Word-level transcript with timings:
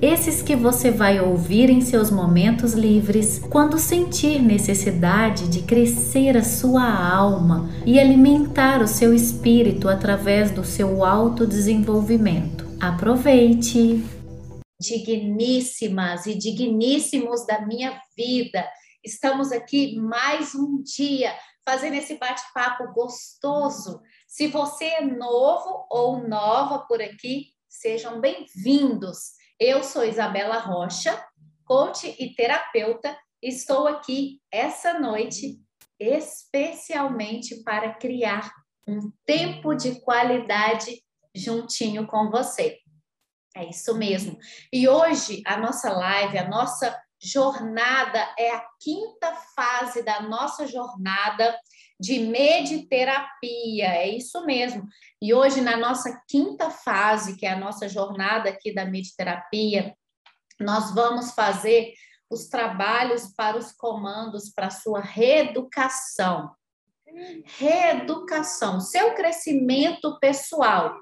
Esses 0.00 0.42
que 0.42 0.54
você 0.54 0.90
vai 0.90 1.18
ouvir 1.18 1.70
em 1.70 1.80
seus 1.80 2.10
momentos 2.10 2.74
livres, 2.74 3.38
quando 3.38 3.78
sentir 3.78 4.42
necessidade 4.42 5.48
de 5.48 5.62
crescer 5.62 6.36
a 6.36 6.44
sua 6.44 6.84
alma 6.84 7.70
e 7.86 7.98
alimentar 7.98 8.82
o 8.82 8.86
seu 8.86 9.14
espírito 9.14 9.88
através 9.88 10.50
do 10.50 10.62
seu 10.62 11.02
autodesenvolvimento. 11.02 12.66
Aproveite! 12.78 14.04
Digníssimas 14.78 16.26
e 16.26 16.34
digníssimos 16.34 17.46
da 17.46 17.64
minha 17.64 17.98
vida, 18.14 18.68
estamos 19.02 19.50
aqui 19.50 19.96
mais 19.96 20.54
um 20.54 20.82
dia 20.82 21.32
fazendo 21.64 21.94
esse 21.94 22.18
bate-papo 22.18 22.92
gostoso. 22.92 24.02
Se 24.28 24.46
você 24.46 24.84
é 24.84 25.00
novo 25.00 25.86
ou 25.90 26.28
nova 26.28 26.80
por 26.80 27.00
aqui, 27.00 27.46
sejam 27.66 28.20
bem-vindos. 28.20 29.35
Eu 29.58 29.82
sou 29.82 30.04
Isabela 30.04 30.58
Rocha, 30.58 31.18
coach 31.64 32.14
e 32.18 32.34
terapeuta. 32.34 33.18
Estou 33.40 33.88
aqui 33.88 34.38
essa 34.52 34.98
noite 34.98 35.58
especialmente 35.98 37.62
para 37.62 37.94
criar 37.94 38.52
um 38.86 39.10
tempo 39.24 39.74
de 39.74 39.98
qualidade 40.02 41.02
juntinho 41.34 42.06
com 42.06 42.30
você. 42.30 42.78
É 43.56 43.64
isso 43.64 43.96
mesmo. 43.96 44.36
E 44.70 44.86
hoje 44.86 45.42
a 45.46 45.56
nossa 45.56 45.90
live, 45.90 46.36
a 46.36 46.46
nossa 46.46 46.94
jornada 47.18 48.34
é 48.38 48.50
a 48.50 48.62
quinta 48.78 49.34
fase 49.54 50.02
da 50.02 50.20
nossa 50.20 50.66
jornada 50.66 51.58
de 51.98 52.18
mediterapia, 52.18 53.86
é 53.86 54.08
isso 54.08 54.44
mesmo. 54.44 54.86
E 55.20 55.32
hoje, 55.32 55.60
na 55.60 55.76
nossa 55.76 56.22
quinta 56.28 56.70
fase, 56.70 57.36
que 57.36 57.46
é 57.46 57.52
a 57.52 57.58
nossa 57.58 57.88
jornada 57.88 58.50
aqui 58.50 58.72
da 58.72 58.84
mediterapia, 58.84 59.94
nós 60.60 60.94
vamos 60.94 61.32
fazer 61.32 61.94
os 62.30 62.48
trabalhos 62.48 63.32
para 63.34 63.56
os 63.56 63.72
comandos 63.72 64.50
para 64.50 64.66
a 64.66 64.70
sua 64.70 65.00
reeducação. 65.00 66.50
Reeducação, 67.44 68.80
seu 68.80 69.14
crescimento 69.14 70.18
pessoal. 70.18 70.94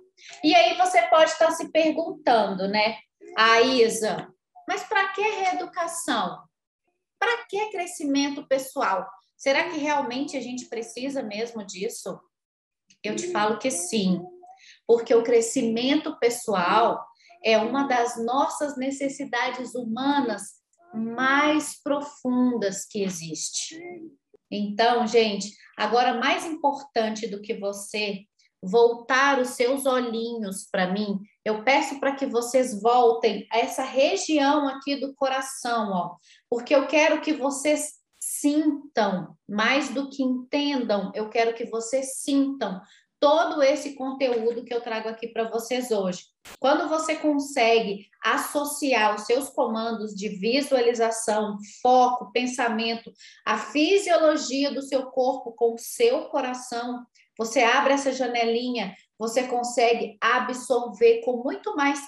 E 0.44 0.54
aí 0.54 0.76
você 0.76 1.02
pode 1.08 1.30
estar 1.30 1.50
se 1.50 1.72
perguntando, 1.72 2.68
né? 2.68 2.98
A 3.36 3.62
Isa, 3.62 4.28
mas 4.68 4.84
para 4.84 5.08
que 5.08 5.22
reeducação? 5.22 6.42
Para 7.18 7.44
que 7.46 7.70
crescimento 7.70 8.46
pessoal? 8.46 9.08
Será 9.36 9.70
que 9.70 9.78
realmente 9.78 10.36
a 10.36 10.40
gente 10.40 10.66
precisa 10.66 11.22
mesmo 11.22 11.64
disso? 11.64 12.18
Eu 13.02 13.16
te 13.16 13.30
falo 13.30 13.58
que 13.58 13.70
sim, 13.70 14.22
porque 14.86 15.14
o 15.14 15.22
crescimento 15.22 16.18
pessoal 16.18 17.04
é 17.44 17.58
uma 17.58 17.86
das 17.86 18.24
nossas 18.24 18.76
necessidades 18.76 19.74
humanas 19.74 20.62
mais 20.94 21.80
profundas 21.82 22.86
que 22.86 23.02
existe. 23.02 23.78
Então, 24.50 25.06
gente, 25.06 25.50
agora 25.76 26.18
mais 26.18 26.46
importante 26.46 27.26
do 27.26 27.42
que 27.42 27.54
você 27.54 28.24
voltar 28.62 29.38
os 29.40 29.48
seus 29.48 29.84
olhinhos 29.84 30.66
para 30.70 30.90
mim, 30.90 31.20
eu 31.44 31.62
peço 31.64 32.00
para 32.00 32.14
que 32.14 32.24
vocês 32.24 32.80
voltem 32.80 33.46
a 33.52 33.58
essa 33.58 33.82
região 33.82 34.66
aqui 34.68 34.96
do 34.96 35.14
coração, 35.14 35.90
ó, 35.92 36.16
porque 36.48 36.74
eu 36.74 36.86
quero 36.86 37.20
que 37.20 37.34
vocês 37.34 38.03
sintam, 38.44 39.34
mais 39.48 39.88
do 39.88 40.10
que 40.10 40.22
entendam, 40.22 41.10
eu 41.14 41.30
quero 41.30 41.54
que 41.54 41.64
vocês 41.64 42.18
sintam 42.18 42.78
todo 43.18 43.62
esse 43.62 43.94
conteúdo 43.94 44.66
que 44.66 44.74
eu 44.74 44.82
trago 44.82 45.08
aqui 45.08 45.28
para 45.28 45.48
vocês 45.48 45.90
hoje. 45.90 46.24
Quando 46.60 46.86
você 46.90 47.16
consegue 47.16 48.06
associar 48.22 49.14
os 49.14 49.22
seus 49.22 49.48
comandos 49.48 50.14
de 50.14 50.28
visualização, 50.28 51.56
foco, 51.80 52.30
pensamento, 52.32 53.10
a 53.46 53.56
fisiologia 53.56 54.74
do 54.74 54.82
seu 54.82 55.06
corpo 55.06 55.52
com 55.52 55.72
o 55.72 55.78
seu 55.78 56.24
coração, 56.26 57.02
você 57.38 57.62
abre 57.62 57.94
essa 57.94 58.12
janelinha, 58.12 58.94
você 59.18 59.44
consegue 59.44 60.18
absorver 60.20 61.22
com 61.22 61.42
muito 61.42 61.74
mais 61.74 61.98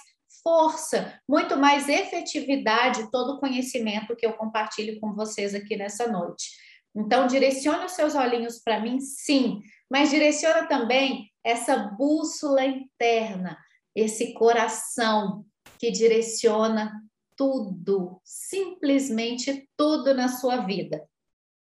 força, 0.47 1.19
muito 1.27 1.57
mais 1.57 1.89
efetividade 1.89 3.11
todo 3.11 3.33
o 3.33 3.37
conhecimento 3.37 4.15
que 4.15 4.25
eu 4.25 4.31
compartilho 4.31 4.97
com 4.97 5.13
vocês 5.13 5.53
aqui 5.53 5.75
nessa 5.75 6.07
noite. 6.07 6.51
Então, 6.95 7.27
direcione 7.27 7.83
os 7.83 7.91
seus 7.91 8.15
olhinhos 8.15 8.57
para 8.57 8.79
mim, 8.79 9.01
sim, 9.01 9.61
mas 9.91 10.09
direciona 10.09 10.65
também 10.65 11.29
essa 11.43 11.75
bússola 11.75 12.63
interna, 12.63 13.57
esse 13.93 14.33
coração 14.33 15.45
que 15.77 15.91
direciona 15.91 16.93
tudo, 17.35 18.21
simplesmente 18.23 19.69
tudo 19.75 20.13
na 20.13 20.29
sua 20.29 20.65
vida. 20.65 21.05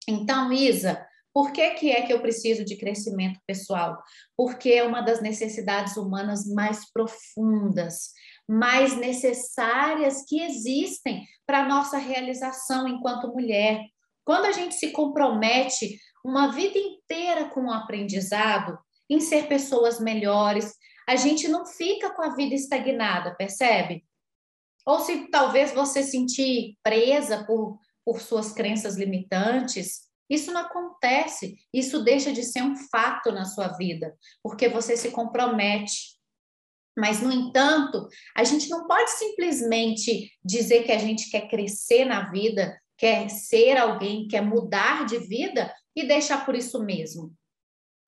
Então, 0.07 0.53
Isa, 0.53 1.03
por 1.33 1.51
que, 1.51 1.71
que 1.71 1.91
é 1.91 2.01
que 2.01 2.13
eu 2.13 2.21
preciso 2.21 2.65
de 2.65 2.77
crescimento 2.77 3.41
pessoal? 3.47 4.03
Porque 4.37 4.71
é 4.71 4.83
uma 4.83 5.01
das 5.01 5.21
necessidades 5.23 5.97
humanas 5.97 6.47
mais 6.47 6.91
profundas, 6.91 8.13
mais 8.49 8.97
necessárias 8.97 10.25
que 10.27 10.41
existem 10.41 11.27
para 11.47 11.61
a 11.61 11.69
nossa 11.69 11.99
realização 11.99 12.87
enquanto 12.87 13.33
mulher. 13.33 13.81
Quando 14.25 14.47
a 14.47 14.53
gente 14.53 14.75
se 14.75 14.91
compromete 14.91 15.99
uma 16.25 16.53
vida 16.53 16.79
inteira 16.79 17.49
com 17.49 17.67
o 17.67 17.73
aprendizado, 17.73 18.79
em 19.09 19.21
ser 19.21 19.47
pessoas 19.47 20.01
melhores, 20.01 20.75
a 21.09 21.15
gente 21.15 21.47
não 21.47 21.65
fica 21.65 22.11
com 22.11 22.23
a 22.23 22.35
vida 22.35 22.55
estagnada, 22.55 23.35
percebe? 23.37 24.05
Ou 24.85 25.01
se 25.01 25.29
talvez 25.31 25.73
você 25.73 26.03
sentir 26.03 26.77
presa 26.83 27.45
por, 27.45 27.79
por 28.05 28.21
suas 28.21 28.53
crenças 28.53 28.97
limitantes, 28.97 30.07
isso 30.29 30.53
não 30.53 30.63
acontece, 30.63 31.57
isso 31.73 32.03
deixa 32.03 32.33
de 32.33 32.43
ser 32.43 32.63
um 32.63 32.75
fato 32.91 33.31
na 33.31 33.45
sua 33.45 33.69
vida, 33.69 34.17
porque 34.43 34.69
você 34.69 34.97
se 34.97 35.11
compromete. 35.11 36.16
Mas, 36.97 37.21
no 37.21 37.31
entanto, 37.31 38.09
a 38.35 38.43
gente 38.43 38.69
não 38.71 38.87
pode 38.87 39.11
simplesmente 39.11 40.33
dizer 40.43 40.85
que 40.85 40.93
a 40.93 40.99
gente 40.99 41.31
quer 41.31 41.49
crescer 41.49 42.07
na 42.07 42.31
vida, 42.31 42.81
quer 42.97 43.29
ser 43.29 43.77
alguém, 43.77 44.27
quer 44.27 44.41
mudar 44.41 45.05
de 45.05 45.19
vida 45.19 45.73
e 45.95 46.07
deixar 46.07 46.47
por 46.47 46.55
isso 46.55 46.83
mesmo. 46.83 47.35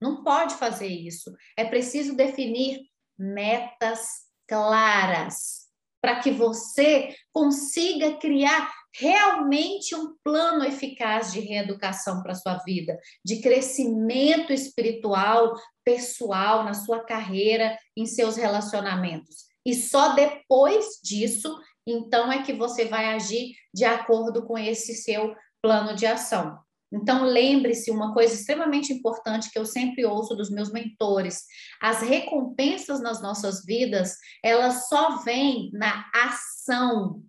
Não 0.01 0.23
pode 0.23 0.55
fazer 0.55 0.87
isso. 0.87 1.31
É 1.55 1.65
preciso 1.65 2.15
definir 2.15 2.79
metas 3.17 4.07
claras 4.47 5.67
para 6.01 6.19
que 6.19 6.31
você 6.31 7.13
consiga 7.31 8.17
criar 8.17 8.71
realmente 8.95 9.95
um 9.95 10.15
plano 10.23 10.63
eficaz 10.63 11.31
de 11.31 11.39
reeducação 11.39 12.21
para 12.21 12.31
a 12.31 12.35
sua 12.35 12.57
vida, 12.59 12.97
de 13.23 13.41
crescimento 13.41 14.51
espiritual, 14.51 15.53
pessoal, 15.83 16.63
na 16.63 16.73
sua 16.73 17.03
carreira, 17.03 17.77
em 17.95 18.05
seus 18.05 18.35
relacionamentos. 18.35 19.49
E 19.65 19.75
só 19.75 20.13
depois 20.13 20.99
disso, 21.03 21.59
então, 21.85 22.31
é 22.31 22.43
que 22.43 22.53
você 22.53 22.85
vai 22.85 23.13
agir 23.13 23.53
de 23.73 23.85
acordo 23.85 24.45
com 24.45 24.57
esse 24.57 24.93
seu 24.95 25.35
plano 25.61 25.95
de 25.95 26.05
ação. 26.05 26.59
Então, 26.91 27.23
lembre-se 27.23 27.91
uma 27.91 28.13
coisa 28.13 28.33
extremamente 28.33 28.91
importante 28.91 29.51
que 29.51 29.59
eu 29.59 29.65
sempre 29.65 30.05
ouço 30.05 30.35
dos 30.35 30.49
meus 30.49 30.71
mentores: 30.71 31.43
as 31.81 32.01
recompensas 32.01 32.99
nas 32.99 33.21
nossas 33.21 33.63
vidas, 33.63 34.15
elas 34.43 34.87
só 34.87 35.17
vêm 35.17 35.69
na 35.73 36.09
ação. 36.13 37.23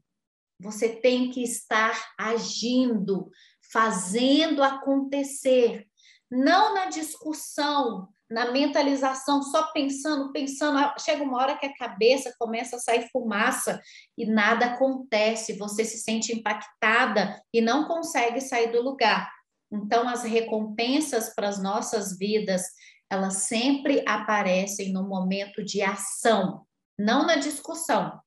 Você 0.60 0.88
tem 0.88 1.30
que 1.30 1.42
estar 1.42 2.12
agindo, 2.18 3.30
fazendo 3.72 4.62
acontecer, 4.62 5.86
não 6.30 6.74
na 6.74 6.86
discussão, 6.86 8.08
na 8.30 8.52
mentalização, 8.52 9.42
só 9.42 9.72
pensando, 9.72 10.30
pensando. 10.32 10.78
Chega 11.00 11.24
uma 11.24 11.38
hora 11.38 11.56
que 11.56 11.66
a 11.66 11.74
cabeça 11.74 12.32
começa 12.38 12.76
a 12.76 12.78
sair 12.78 13.08
fumaça 13.10 13.80
e 14.16 14.24
nada 14.24 14.66
acontece, 14.66 15.58
você 15.58 15.84
se 15.84 15.98
sente 15.98 16.32
impactada 16.32 17.42
e 17.52 17.60
não 17.60 17.88
consegue 17.88 18.40
sair 18.40 18.70
do 18.70 18.80
lugar. 18.80 19.28
Então, 19.72 20.08
as 20.08 20.22
recompensas 20.22 21.34
para 21.34 21.48
as 21.48 21.60
nossas 21.60 22.16
vidas, 22.16 22.62
elas 23.10 23.34
sempre 23.44 24.04
aparecem 24.06 24.92
no 24.92 25.08
momento 25.08 25.64
de 25.64 25.82
ação, 25.82 26.64
não 26.98 27.26
na 27.26 27.36
discussão, 27.36 28.20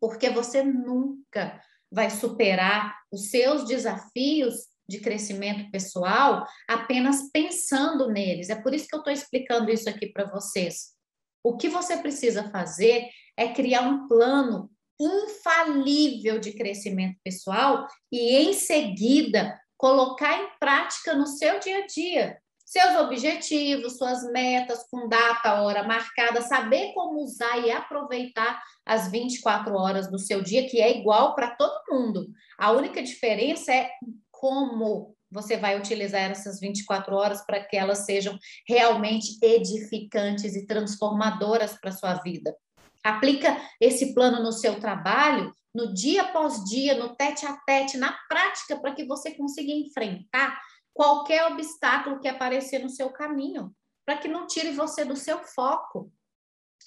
porque 0.00 0.30
você 0.30 0.62
nunca 0.62 1.60
vai 1.90 2.10
superar 2.10 2.94
os 3.10 3.30
seus 3.30 3.64
desafios 3.64 4.54
de 4.88 5.00
crescimento 5.00 5.70
pessoal 5.70 6.46
apenas 6.66 7.30
pensando 7.30 8.08
neles. 8.08 8.48
É 8.48 8.60
por 8.60 8.74
isso 8.74 8.86
que 8.88 8.94
eu 8.94 9.00
estou 9.00 9.12
explicando 9.12 9.70
isso 9.70 9.88
aqui 9.88 10.06
para 10.06 10.30
vocês. 10.30 10.94
O 11.42 11.56
que 11.56 11.68
você 11.68 11.96
precisa 11.98 12.50
fazer 12.50 13.08
é 13.36 13.48
criar 13.48 13.82
um 13.82 14.08
plano 14.08 14.70
infalível 15.00 16.38
de 16.40 16.52
crescimento 16.52 17.18
pessoal 17.22 17.86
e, 18.10 18.34
em 18.36 18.52
seguida, 18.52 19.58
colocar 19.76 20.42
em 20.42 20.58
prática 20.58 21.14
no 21.14 21.26
seu 21.26 21.60
dia 21.60 21.84
a 21.84 21.86
dia. 21.86 22.38
Seus 22.68 22.96
objetivos, 22.96 23.96
suas 23.96 24.30
metas, 24.30 24.86
com 24.90 25.08
data, 25.08 25.62
hora 25.62 25.84
marcada, 25.84 26.42
saber 26.42 26.92
como 26.92 27.22
usar 27.24 27.56
e 27.66 27.70
aproveitar 27.70 28.62
as 28.84 29.10
24 29.10 29.74
horas 29.74 30.10
do 30.10 30.18
seu 30.18 30.42
dia, 30.42 30.68
que 30.68 30.78
é 30.78 30.98
igual 30.98 31.34
para 31.34 31.56
todo 31.56 31.82
mundo. 31.88 32.28
A 32.58 32.70
única 32.72 33.02
diferença 33.02 33.72
é 33.72 33.88
como 34.30 35.16
você 35.30 35.56
vai 35.56 35.78
utilizar 35.78 36.30
essas 36.30 36.60
24 36.60 37.16
horas 37.16 37.42
para 37.46 37.64
que 37.64 37.74
elas 37.74 38.04
sejam 38.04 38.38
realmente 38.68 39.38
edificantes 39.42 40.54
e 40.54 40.66
transformadoras 40.66 41.72
para 41.80 41.90
sua 41.90 42.16
vida. 42.16 42.54
Aplica 43.02 43.56
esse 43.80 44.12
plano 44.12 44.42
no 44.42 44.52
seu 44.52 44.78
trabalho, 44.78 45.54
no 45.74 45.94
dia 45.94 46.20
após 46.20 46.62
dia, 46.64 46.98
no 46.98 47.16
tete 47.16 47.46
a 47.46 47.56
tete, 47.66 47.96
na 47.96 48.12
prática, 48.28 48.78
para 48.78 48.94
que 48.94 49.06
você 49.06 49.30
consiga 49.30 49.72
enfrentar 49.72 50.60
qualquer 50.98 51.46
obstáculo 51.46 52.18
que 52.18 52.26
aparecer 52.26 52.80
no 52.80 52.90
seu 52.90 53.10
caminho, 53.10 53.72
para 54.04 54.18
que 54.18 54.26
não 54.26 54.48
tire 54.48 54.72
você 54.72 55.04
do 55.04 55.14
seu 55.14 55.38
foco. 55.44 56.12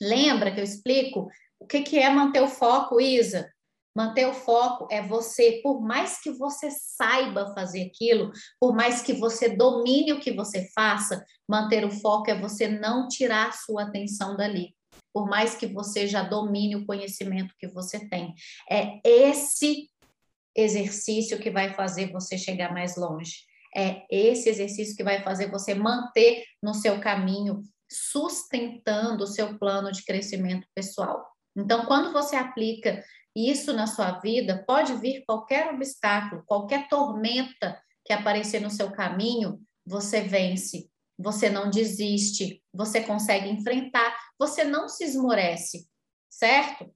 Lembra 0.02 0.54
que 0.54 0.60
eu 0.60 0.66
explico 0.66 1.30
o 1.58 1.66
que, 1.66 1.81
que 1.81 1.98
é 1.98 2.10
manter 2.10 2.42
o 2.42 2.48
foco, 2.50 3.00
Isa? 3.00 3.50
Manter 3.96 4.28
o 4.28 4.34
foco 4.34 4.86
é 4.92 5.02
você, 5.02 5.62
por 5.63 5.80
mais 5.80 6.19
que 6.19 6.30
você 6.30 6.69
saiba 6.72 7.54
fazer 7.54 7.84
aquilo, 7.84 8.34
por 8.60 8.75
mais 8.75 9.02
que 9.02 9.13
você 9.13 9.56
domine 9.56 10.12
o 10.12 10.19
que 10.19 10.34
você 10.34 10.69
faça, 10.75 11.24
manter 11.48 11.86
o 11.86 11.92
foco 11.92 12.30
é 12.30 12.38
você 12.38 12.68
não 12.68 13.08
tirar 13.08 13.48
a 13.48 13.54
sua 13.54 13.84
atenção 13.84 14.36
dali. 14.36 14.75
Por 15.13 15.25
mais 15.25 15.56
que 15.56 15.68
você 15.68 16.06
já 16.06 16.22
domine 16.22 16.75
o 16.75 16.86
conhecimento 16.86 17.56
que 17.58 17.68
você 17.68 18.10
tem. 18.10 18.34
É 18.69 19.00
esse 19.06 19.90
exercício 20.54 21.40
que 21.40 21.50
vai 21.50 21.74
fazer 21.74 22.12
você 22.12 22.38
chegar 22.38 22.74
mais 22.74 22.98
longe. 22.98 23.50
É 23.75 24.06
esse 24.09 24.50
exercício 24.50 24.95
que 24.95 25.03
vai 25.03 25.23
fazer 25.23 25.50
você 25.50 25.73
manter 25.73 26.44
no 26.62 26.73
seu 26.73 27.00
caminho, 27.00 27.63
sustentando 27.89 29.23
o 29.23 29.27
seu 29.27 29.57
plano 29.57 29.91
de 29.91 30.03
crescimento 30.03 30.68
pessoal. 30.75 31.25
Então, 31.56 31.85
quando 31.85 32.13
você 32.13 32.35
aplica 32.35 33.03
isso 33.35 33.73
na 33.73 33.88
sua 33.88 34.19
vida, 34.19 34.63
pode 34.65 34.94
vir 34.95 35.23
qualquer 35.25 35.73
obstáculo, 35.73 36.44
qualquer 36.45 36.88
tormenta 36.88 37.81
que 38.06 38.13
aparecer 38.13 38.62
no 38.62 38.69
seu 38.69 38.91
caminho, 38.91 39.62
você 39.85 40.21
vence, 40.21 40.89
você 41.17 41.50
não 41.50 41.69
desiste, 41.69 42.62
você 42.74 43.01
consegue 43.01 43.50
enfrentar, 43.50 44.15
você 44.38 44.63
não 44.63 44.89
se 44.89 45.03
esmorece, 45.03 45.88
certo? 46.29 46.94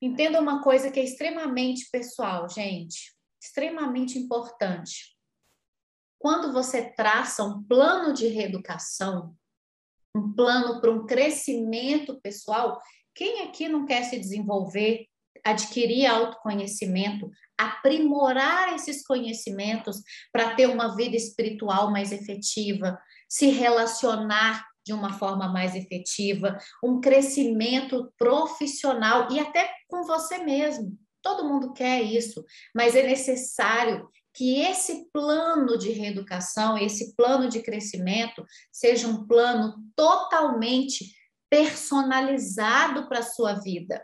Entenda 0.00 0.40
uma 0.40 0.62
coisa 0.62 0.90
que 0.90 1.00
é 1.00 1.04
extremamente 1.04 1.88
pessoal, 1.90 2.48
gente, 2.48 3.12
extremamente 3.42 4.18
importante. 4.18 5.17
Quando 6.18 6.52
você 6.52 6.82
traça 6.82 7.44
um 7.44 7.62
plano 7.62 8.12
de 8.12 8.26
reeducação, 8.26 9.34
um 10.14 10.32
plano 10.32 10.80
para 10.80 10.90
um 10.90 11.06
crescimento 11.06 12.20
pessoal, 12.20 12.80
quem 13.14 13.42
aqui 13.42 13.68
não 13.68 13.86
quer 13.86 14.02
se 14.04 14.18
desenvolver, 14.18 15.06
adquirir 15.44 16.06
autoconhecimento, 16.06 17.30
aprimorar 17.56 18.74
esses 18.74 19.04
conhecimentos 19.06 20.02
para 20.32 20.54
ter 20.54 20.66
uma 20.68 20.94
vida 20.96 21.16
espiritual 21.16 21.90
mais 21.90 22.12
efetiva, 22.12 22.98
se 23.28 23.48
relacionar 23.48 24.66
de 24.84 24.92
uma 24.92 25.12
forma 25.12 25.48
mais 25.48 25.74
efetiva, 25.74 26.56
um 26.82 27.00
crescimento 27.00 28.12
profissional 28.16 29.30
e 29.30 29.38
até 29.38 29.70
com 29.86 30.02
você 30.04 30.38
mesmo. 30.38 30.98
Todo 31.22 31.46
mundo 31.46 31.72
quer 31.72 32.00
isso, 32.02 32.44
mas 32.74 32.96
é 32.96 33.02
necessário 33.02 34.08
que 34.38 34.60
esse 34.60 35.10
plano 35.10 35.76
de 35.76 35.90
reeducação, 35.90 36.78
esse 36.78 37.16
plano 37.16 37.48
de 37.48 37.60
crescimento, 37.60 38.46
seja 38.70 39.08
um 39.08 39.26
plano 39.26 39.82
totalmente 39.96 41.12
personalizado 41.50 43.08
para 43.08 43.18
a 43.18 43.24
sua 43.24 43.54
vida. 43.54 44.00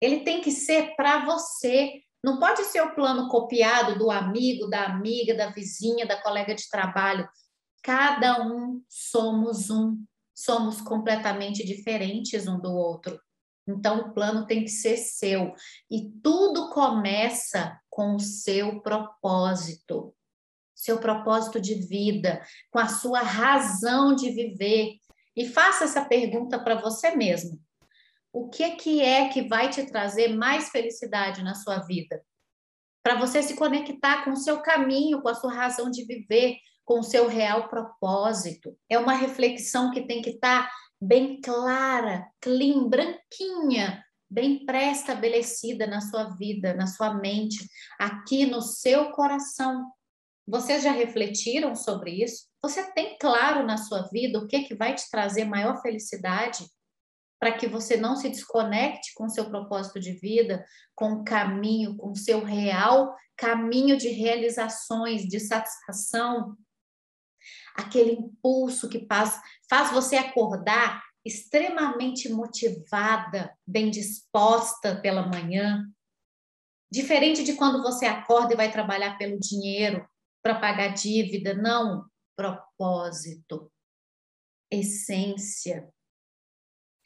Ele 0.00 0.20
tem 0.20 0.40
que 0.40 0.52
ser 0.52 0.94
para 0.94 1.24
você. 1.24 2.00
Não 2.22 2.38
pode 2.38 2.62
ser 2.66 2.80
o 2.80 2.94
plano 2.94 3.28
copiado 3.28 3.98
do 3.98 4.08
amigo, 4.08 4.68
da 4.68 4.84
amiga, 4.84 5.34
da 5.34 5.50
vizinha, 5.50 6.06
da 6.06 6.22
colega 6.22 6.54
de 6.54 6.68
trabalho. 6.68 7.28
Cada 7.82 8.46
um 8.46 8.80
somos 8.88 9.68
um, 9.68 10.00
somos 10.32 10.80
completamente 10.80 11.66
diferentes 11.66 12.46
um 12.46 12.60
do 12.60 12.72
outro. 12.72 13.20
Então, 13.66 13.98
o 13.98 14.14
plano 14.14 14.46
tem 14.46 14.62
que 14.62 14.70
ser 14.70 14.96
seu. 14.96 15.52
E 15.90 16.08
tudo 16.22 16.70
começa 16.70 17.76
com 17.98 18.14
o 18.14 18.20
seu 18.20 18.80
propósito, 18.80 20.14
seu 20.72 21.00
propósito 21.00 21.60
de 21.60 21.74
vida, 21.74 22.40
com 22.70 22.78
a 22.78 22.86
sua 22.86 23.22
razão 23.22 24.14
de 24.14 24.30
viver. 24.30 24.98
E 25.36 25.44
faça 25.44 25.82
essa 25.82 26.04
pergunta 26.04 26.60
para 26.60 26.76
você 26.76 27.16
mesmo 27.16 27.60
o 28.32 28.48
que, 28.48 28.76
que 28.76 29.00
é 29.00 29.28
que 29.30 29.48
vai 29.48 29.68
te 29.68 29.84
trazer 29.84 30.28
mais 30.28 30.68
felicidade 30.68 31.42
na 31.42 31.56
sua 31.56 31.80
vida. 31.80 32.22
Para 33.02 33.16
você 33.16 33.42
se 33.42 33.56
conectar 33.56 34.24
com 34.24 34.30
o 34.30 34.36
seu 34.36 34.60
caminho, 34.60 35.20
com 35.20 35.28
a 35.28 35.34
sua 35.34 35.52
razão 35.52 35.90
de 35.90 36.04
viver, 36.04 36.56
com 36.84 37.00
o 37.00 37.04
seu 37.04 37.26
real 37.26 37.68
propósito. 37.68 38.78
É 38.88 38.96
uma 38.96 39.14
reflexão 39.14 39.90
que 39.90 40.06
tem 40.06 40.22
que 40.22 40.30
estar 40.30 40.68
tá 40.68 40.72
bem 41.00 41.40
clara, 41.40 42.30
clean, 42.40 42.88
branquinha, 42.88 44.04
bem 44.30 44.64
pré-estabelecida 44.64 45.86
na 45.86 46.00
sua 46.00 46.30
vida, 46.36 46.74
na 46.74 46.86
sua 46.86 47.14
mente, 47.14 47.68
aqui 47.98 48.46
no 48.46 48.60
seu 48.60 49.10
coração. 49.12 49.90
Vocês 50.46 50.82
já 50.82 50.92
refletiram 50.92 51.74
sobre 51.74 52.22
isso? 52.22 52.46
Você 52.62 52.92
tem 52.92 53.16
claro 53.18 53.66
na 53.66 53.76
sua 53.76 54.02
vida 54.08 54.38
o 54.38 54.46
que, 54.46 54.64
que 54.64 54.74
vai 54.74 54.94
te 54.94 55.08
trazer 55.10 55.44
maior 55.44 55.80
felicidade? 55.80 56.64
para 57.40 57.52
que 57.52 57.68
você 57.68 57.96
não 57.96 58.16
se 58.16 58.28
desconecte 58.28 59.14
com 59.14 59.26
o 59.26 59.30
seu 59.30 59.48
propósito 59.48 60.00
de 60.00 60.12
vida, 60.12 60.64
com 60.94 61.12
o 61.12 61.24
caminho, 61.24 61.96
com 61.96 62.10
o 62.10 62.16
seu 62.16 62.42
real 62.42 63.14
caminho 63.36 63.96
de 63.96 64.08
realizações, 64.08 65.22
de 65.22 65.38
satisfação, 65.38 66.56
aquele 67.76 68.12
impulso 68.12 68.88
que 68.88 69.06
faz, 69.06 69.40
faz 69.70 69.92
você 69.92 70.16
acordar 70.16 71.00
extremamente 71.24 72.28
motivada, 72.28 73.56
bem 73.66 73.90
disposta 73.90 75.00
pela 75.00 75.26
manhã. 75.26 75.84
Diferente 76.90 77.44
de 77.44 77.54
quando 77.54 77.82
você 77.82 78.06
acorda 78.06 78.54
e 78.54 78.56
vai 78.56 78.72
trabalhar 78.72 79.18
pelo 79.18 79.38
dinheiro 79.38 80.08
para 80.42 80.58
pagar 80.58 80.88
dívida, 80.94 81.54
não, 81.54 82.06
propósito, 82.36 83.70
essência, 84.70 85.88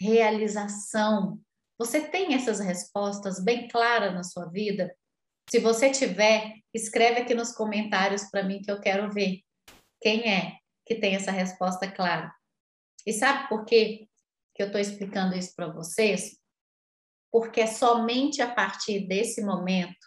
realização. 0.00 1.40
Você 1.78 2.08
tem 2.08 2.34
essas 2.34 2.60
respostas 2.60 3.42
bem 3.42 3.66
claras 3.68 4.14
na 4.14 4.22
sua 4.22 4.46
vida? 4.46 4.94
Se 5.48 5.58
você 5.58 5.90
tiver, 5.90 6.60
escreve 6.72 7.20
aqui 7.20 7.34
nos 7.34 7.52
comentários 7.52 8.24
para 8.30 8.44
mim 8.44 8.62
que 8.62 8.70
eu 8.70 8.80
quero 8.80 9.10
ver 9.10 9.40
quem 10.00 10.28
é 10.32 10.58
que 10.86 10.96
tem 10.96 11.14
essa 11.14 11.30
resposta 11.30 11.90
clara. 11.90 12.32
E 13.06 13.12
sabe 13.12 13.48
por 13.48 13.64
quê 13.64 14.08
que 14.54 14.62
eu 14.62 14.66
estou 14.66 14.80
explicando 14.80 15.36
isso 15.36 15.54
para 15.54 15.72
vocês? 15.72 16.38
Porque 17.30 17.62
é 17.62 17.66
somente 17.66 18.42
a 18.42 18.52
partir 18.52 19.06
desse 19.06 19.42
momento, 19.42 20.06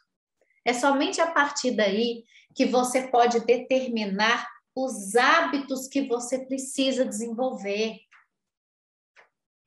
é 0.64 0.74
somente 0.74 1.20
a 1.20 1.32
partir 1.32 1.72
daí 1.76 2.24
que 2.56 2.66
você 2.66 3.08
pode 3.08 3.46
determinar 3.46 4.48
os 4.76 5.16
hábitos 5.16 5.88
que 5.88 6.08
você 6.08 6.46
precisa 6.46 7.06
desenvolver. 7.06 8.00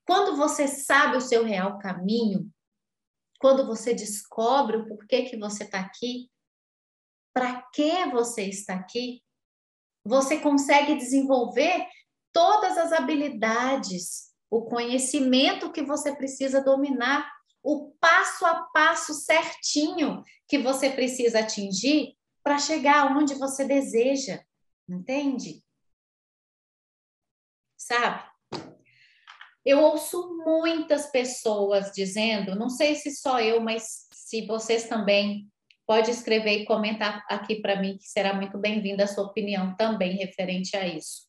Quando 0.07 0.37
você 0.37 0.67
sabe 0.67 1.17
o 1.17 1.21
seu 1.21 1.45
real 1.45 1.79
caminho, 1.79 2.51
quando 3.39 3.67
você 3.67 3.95
descobre 3.95 4.77
o 4.77 4.89
porquê 4.89 5.23
que 5.23 5.37
você 5.37 5.65
está 5.65 5.81
aqui, 5.81 6.31
para 7.33 7.63
que 7.73 8.07
você 8.07 8.43
está 8.45 8.75
aqui, 8.75 9.23
você 10.05 10.41
consegue 10.41 10.97
desenvolver 10.97 11.87
todas 12.39 12.79
as 12.79 12.93
habilidades, 12.93 14.33
o 14.49 14.63
conhecimento 14.63 15.73
que 15.73 15.83
você 15.83 16.15
precisa 16.15 16.63
dominar, 16.63 17.29
o 17.65 17.91
passo 18.01 18.47
a 18.47 18.63
passo 18.73 19.13
certinho 19.13 20.23
que 20.47 20.57
você 20.57 20.89
precisa 20.89 21.41
atingir 21.41 22.15
para 22.41 22.57
chegar 22.57 23.11
onde 23.17 23.35
você 23.35 23.65
deseja, 23.65 24.41
entende? 24.89 25.65
Sabe? 27.77 28.23
Eu 29.65 29.81
ouço 29.81 30.37
muitas 30.45 31.11
pessoas 31.11 31.91
dizendo, 31.91 32.55
não 32.55 32.71
sei 32.71 32.95
se 32.95 33.11
só 33.17 33.41
eu, 33.41 33.61
mas 33.61 34.07
se 34.13 34.47
vocês 34.47 34.89
também 34.89 35.51
pode 35.85 36.13
escrever 36.13 36.61
e 36.61 36.67
comentar 36.67 37.27
aqui 37.29 37.61
para 37.61 37.81
mim, 37.81 37.99
que 37.99 38.07
será 38.07 38.33
muito 38.33 38.57
bem-vinda 38.59 39.03
a 39.03 39.09
sua 39.09 39.25
opinião 39.25 39.75
também 39.75 40.19
referente 40.19 40.77
a 40.77 40.87
isso. 40.87 41.28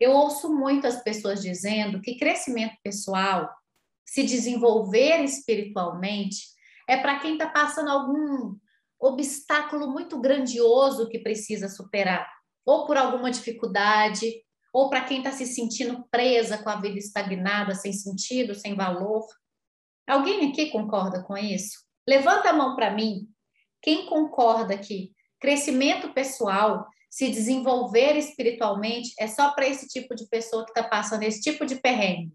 Eu 0.00 0.12
ouço 0.12 0.52
muito 0.52 0.86
as 0.86 1.02
pessoas 1.02 1.42
dizendo 1.42 2.00
que 2.00 2.18
crescimento 2.18 2.74
pessoal, 2.82 3.50
se 4.04 4.22
desenvolver 4.22 5.22
espiritualmente, 5.22 6.46
é 6.88 6.96
para 6.96 7.20
quem 7.20 7.34
está 7.34 7.48
passando 7.48 7.90
algum 7.90 8.56
obstáculo 8.98 9.90
muito 9.90 10.18
grandioso 10.18 11.08
que 11.08 11.18
precisa 11.18 11.68
superar, 11.68 12.26
ou 12.64 12.86
por 12.86 12.96
alguma 12.96 13.30
dificuldade, 13.30 14.42
ou 14.72 14.88
para 14.88 15.04
quem 15.04 15.18
está 15.18 15.32
se 15.32 15.46
sentindo 15.46 16.04
presa 16.10 16.58
com 16.58 16.70
a 16.70 16.80
vida 16.80 16.98
estagnada, 16.98 17.74
sem 17.74 17.92
sentido, 17.92 18.54
sem 18.54 18.74
valor. 18.74 19.26
Alguém 20.06 20.50
aqui 20.50 20.70
concorda 20.70 21.22
com 21.22 21.36
isso? 21.36 21.78
Levanta 22.08 22.50
a 22.50 22.52
mão 22.52 22.74
para 22.74 22.90
mim 22.90 23.28
quem 23.82 24.06
concorda 24.06 24.76
que 24.78 25.12
crescimento 25.40 26.12
pessoal, 26.12 26.86
se 27.10 27.28
desenvolver 27.28 28.16
espiritualmente, 28.16 29.12
é 29.18 29.26
só 29.26 29.50
para 29.50 29.66
esse 29.66 29.88
tipo 29.88 30.14
de 30.14 30.28
pessoa 30.28 30.64
que 30.64 30.70
está 30.70 30.84
passando 30.84 31.24
esse 31.24 31.40
tipo 31.40 31.66
de 31.66 31.74
perrengue? 31.74 32.32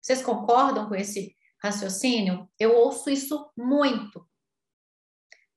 Vocês 0.00 0.22
concordam 0.22 0.88
com 0.88 0.94
esse 0.94 1.36
raciocínio? 1.62 2.48
Eu 2.58 2.74
ouço 2.74 3.10
isso 3.10 3.50
muito, 3.56 4.26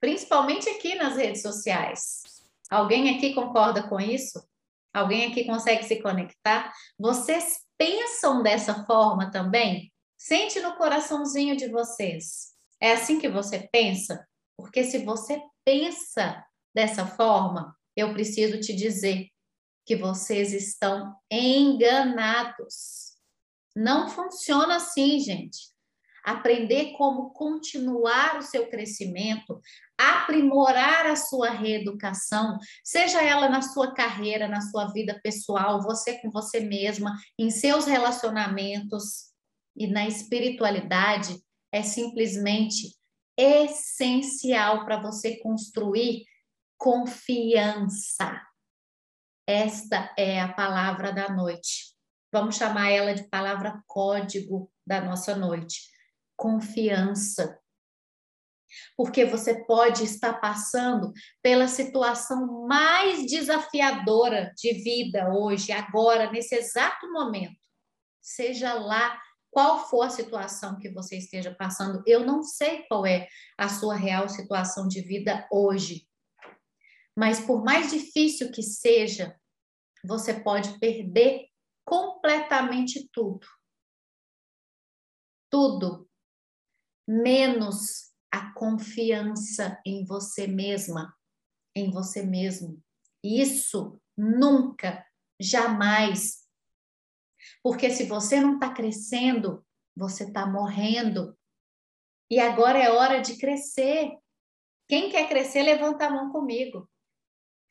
principalmente 0.02 0.70
aqui 0.70 0.96
nas 0.96 1.16
redes 1.16 1.42
sociais. 1.42 2.22
Alguém 2.70 3.16
aqui 3.16 3.34
concorda 3.34 3.88
com 3.88 4.00
isso? 4.00 4.46
Alguém 4.94 5.32
aqui 5.32 5.46
consegue 5.46 5.84
se 5.84 6.02
conectar? 6.02 6.74
Vocês 7.00 7.60
pensam 7.78 8.44
dessa 8.44 8.86
forma 8.86 9.32
também? 9.32 9.92
Sente 10.18 10.60
no 10.60 10.76
coraçãozinho 10.76 11.56
de 11.56 11.70
vocês. 11.70 12.52
É 12.80 12.92
assim 12.92 13.20
que 13.20 13.30
você 13.30 13.70
pensa? 13.72 14.28
Porque 14.58 14.84
se 14.84 15.00
você 15.00 15.42
pensa 15.64 16.46
dessa 16.76 17.06
forma, 17.06 17.76
eu 17.96 18.14
preciso 18.14 18.60
te 18.60 18.74
dizer 18.74 19.28
que 19.86 19.96
vocês 19.96 20.54
estão 20.54 21.16
enganados. 21.30 23.12
Não 23.76 24.10
funciona 24.10 24.76
assim, 24.76 25.20
gente. 25.20 25.72
Aprender 26.24 26.94
como 26.98 27.32
continuar 27.32 28.38
o 28.38 28.44
seu 28.44 28.70
crescimento, 28.70 29.60
aprimorar 29.98 31.08
a 31.08 31.16
sua 31.16 31.50
reeducação, 31.50 32.60
seja 32.84 33.24
ela 33.24 33.50
na 33.50 33.64
sua 33.64 33.94
carreira, 33.94 34.48
na 34.48 34.62
sua 34.62 34.86
vida 34.94 35.20
pessoal, 35.24 35.82
você 35.82 36.20
com 36.20 36.30
você 36.30 36.60
mesma, 36.60 37.18
em 37.40 37.50
seus 37.50 37.86
relacionamentos 37.86 39.32
e 39.76 39.88
na 39.88 40.08
espiritualidade, 40.08 41.42
é 41.72 41.82
simplesmente 41.82 42.96
essencial 43.36 44.86
para 44.86 45.02
você 45.02 45.38
construir 45.38 46.26
confiança. 46.82 48.42
Esta 49.48 50.12
é 50.18 50.42
a 50.42 50.52
palavra 50.52 51.14
da 51.14 51.30
noite. 51.30 51.96
Vamos 52.34 52.56
chamar 52.56 52.90
ela 52.90 53.14
de 53.14 53.30
palavra 53.30 53.84
código 53.86 54.72
da 54.86 55.00
nossa 55.00 55.36
noite. 55.36 55.80
Confiança. 56.36 57.60
Porque 58.98 59.26
você 59.26 59.64
pode 59.66 60.04
estar 60.04 60.40
passando 60.40 61.14
pela 61.44 61.68
situação 61.68 62.66
mais 62.68 63.28
desafiadora 63.28 64.52
de 64.58 64.74
vida 64.74 65.30
hoje, 65.32 65.72
agora, 65.72 66.32
nesse 66.32 66.56
exato 66.56 67.12
momento. 67.12 67.60
Seja 68.20 68.74
lá 68.74 69.22
qual 69.52 69.88
for 69.88 70.08
a 70.08 70.10
situação 70.10 70.80
que 70.80 70.90
você 70.90 71.18
esteja 71.18 71.54
passando, 71.54 72.02
eu 72.08 72.26
não 72.26 72.42
sei 72.42 72.88
qual 72.88 73.06
é 73.06 73.28
a 73.56 73.70
sua 73.70 73.96
real 73.96 74.28
situação 74.28 74.88
de 74.88 75.02
vida 75.02 75.48
hoje. 75.52 76.10
Mas 77.18 77.40
por 77.40 77.64
mais 77.64 77.92
difícil 77.92 78.52
que 78.52 78.64
seja, 78.64 79.40
você 80.04 80.34
pode 80.42 80.80
perder 80.80 81.48
completamente 81.86 83.10
tudo. 83.12 83.46
Tudo, 85.50 86.10
menos 87.08 88.12
a 88.32 88.54
confiança 88.54 89.82
em 89.86 90.06
você 90.06 90.48
mesma, 90.48 91.14
em 91.76 91.92
você 91.92 92.24
mesmo. 92.24 92.82
Isso 93.24 94.00
nunca, 94.18 95.06
jamais 95.40 96.42
porque 97.64 97.90
se 97.90 98.06
você 98.06 98.40
não 98.40 98.56
está 98.56 98.74
crescendo, 98.74 99.66
você 99.96 100.26
está 100.26 100.46
morrendo. 100.46 101.38
E 102.30 102.40
agora 102.40 102.80
é 102.80 102.92
hora 102.92 103.20
de 103.20 103.38
crescer. 103.38 104.18
Quem 104.88 105.10
quer 105.10 105.28
crescer, 105.28 105.64
levanta 105.64 106.06
a 106.06 106.10
mão 106.10 106.32
comigo. 106.32 106.90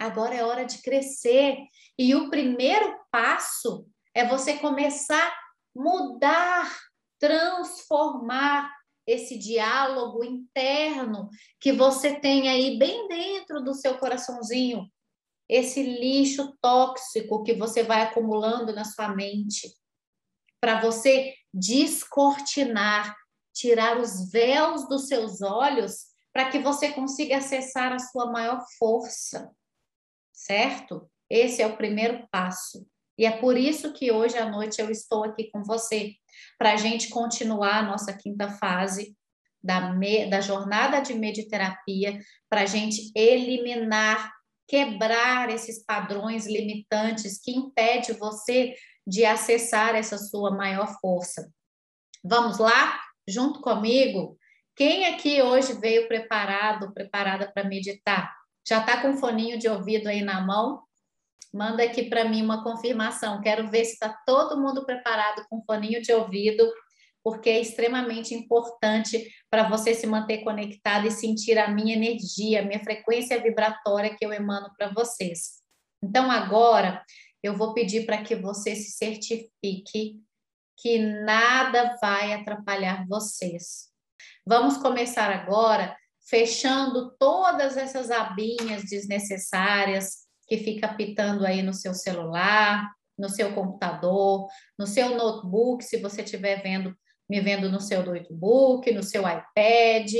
Agora 0.00 0.34
é 0.34 0.44
hora 0.44 0.64
de 0.64 0.82
crescer. 0.82 1.58
E 1.98 2.14
o 2.14 2.30
primeiro 2.30 2.98
passo 3.10 3.86
é 4.14 4.26
você 4.26 4.54
começar 4.54 5.26
a 5.26 5.40
mudar, 5.74 6.76
transformar 7.18 8.70
esse 9.06 9.38
diálogo 9.38 10.24
interno 10.24 11.28
que 11.60 11.72
você 11.72 12.18
tem 12.18 12.48
aí 12.48 12.78
bem 12.78 13.06
dentro 13.08 13.62
do 13.62 13.74
seu 13.74 13.98
coraçãozinho 13.98 14.90
esse 15.50 15.82
lixo 15.82 16.56
tóxico 16.62 17.42
que 17.42 17.54
você 17.54 17.82
vai 17.82 18.02
acumulando 18.02 18.72
na 18.72 18.84
sua 18.84 19.08
mente, 19.08 19.68
para 20.60 20.80
você 20.80 21.34
descortinar, 21.52 23.16
tirar 23.52 23.98
os 23.98 24.30
véus 24.30 24.88
dos 24.88 25.08
seus 25.08 25.42
olhos, 25.42 26.06
para 26.32 26.48
que 26.50 26.60
você 26.60 26.92
consiga 26.92 27.38
acessar 27.38 27.92
a 27.92 27.98
sua 27.98 28.30
maior 28.30 28.64
força, 28.78 29.50
certo? 30.44 31.08
Esse 31.28 31.62
é 31.62 31.66
o 31.66 31.76
primeiro 31.76 32.26
passo. 32.30 32.86
E 33.18 33.26
é 33.26 33.30
por 33.30 33.56
isso 33.56 33.92
que 33.92 34.10
hoje 34.10 34.38
à 34.38 34.48
noite 34.48 34.80
eu 34.80 34.90
estou 34.90 35.24
aqui 35.24 35.50
com 35.50 35.62
você, 35.62 36.14
para 36.58 36.72
a 36.72 36.76
gente 36.76 37.10
continuar 37.10 37.78
a 37.78 37.82
nossa 37.82 38.12
quinta 38.12 38.48
fase 38.48 39.14
da, 39.62 39.92
me, 39.92 40.28
da 40.30 40.40
jornada 40.40 41.00
de 41.00 41.14
mediterapia, 41.14 42.18
para 42.48 42.62
a 42.62 42.66
gente 42.66 43.12
eliminar 43.14 44.32
quebrar 44.66 45.50
esses 45.50 45.84
padrões 45.84 46.46
limitantes 46.46 47.40
que 47.42 47.50
impede 47.50 48.12
você 48.12 48.72
de 49.04 49.24
acessar 49.24 49.96
essa 49.96 50.16
sua 50.16 50.52
maior 50.52 50.96
força. 51.00 51.52
Vamos 52.22 52.58
lá? 52.58 53.00
Junto 53.28 53.60
comigo? 53.60 54.38
Quem 54.76 55.06
aqui 55.06 55.42
hoje 55.42 55.72
veio 55.72 56.06
preparado, 56.06 56.94
preparada 56.94 57.50
para 57.52 57.68
meditar? 57.68 58.39
Já 58.66 58.80
está 58.80 59.02
com 59.02 59.16
foninho 59.16 59.58
de 59.58 59.68
ouvido 59.68 60.08
aí 60.08 60.22
na 60.22 60.40
mão? 60.40 60.82
Manda 61.52 61.82
aqui 61.82 62.04
para 62.04 62.24
mim 62.24 62.42
uma 62.42 62.62
confirmação. 62.62 63.40
Quero 63.40 63.68
ver 63.70 63.84
se 63.84 63.92
está 63.92 64.16
todo 64.24 64.60
mundo 64.60 64.86
preparado 64.86 65.44
com 65.48 65.62
foninho 65.64 66.00
de 66.00 66.12
ouvido 66.12 66.70
porque 67.22 67.50
é 67.50 67.60
extremamente 67.60 68.34
importante 68.34 69.30
para 69.50 69.68
você 69.68 69.94
se 69.94 70.06
manter 70.06 70.42
conectado 70.42 71.06
e 71.06 71.10
sentir 71.10 71.58
a 71.58 71.68
minha 71.68 71.94
energia, 71.94 72.60
a 72.60 72.64
minha 72.64 72.82
frequência 72.82 73.40
vibratória 73.42 74.16
que 74.16 74.24
eu 74.24 74.32
emano 74.32 74.70
para 74.76 74.88
vocês. 74.88 75.60
Então, 76.02 76.30
agora, 76.30 77.04
eu 77.42 77.56
vou 77.56 77.74
pedir 77.74 78.06
para 78.06 78.22
que 78.22 78.34
você 78.34 78.74
se 78.74 78.92
certifique 78.92 80.20
que 80.78 80.98
nada 80.98 81.98
vai 82.00 82.32
atrapalhar 82.32 83.06
vocês. 83.06 83.90
Vamos 84.46 84.78
começar 84.78 85.30
agora 85.30 85.94
fechando 86.28 87.14
todas 87.18 87.76
essas 87.76 88.10
abinhas 88.10 88.84
desnecessárias 88.84 90.26
que 90.46 90.58
fica 90.58 90.94
pitando 90.94 91.46
aí 91.46 91.62
no 91.62 91.72
seu 91.72 91.94
celular, 91.94 92.90
no 93.18 93.28
seu 93.28 93.54
computador, 93.54 94.48
no 94.78 94.86
seu 94.86 95.16
notebook, 95.16 95.84
se 95.84 95.98
você 95.98 96.22
estiver 96.22 96.62
vendo 96.62 96.94
me 97.30 97.40
vendo 97.40 97.70
no 97.70 97.80
seu 97.80 98.04
notebook, 98.04 98.90
no 98.90 99.04
seu 99.04 99.22
iPad. 99.22 100.10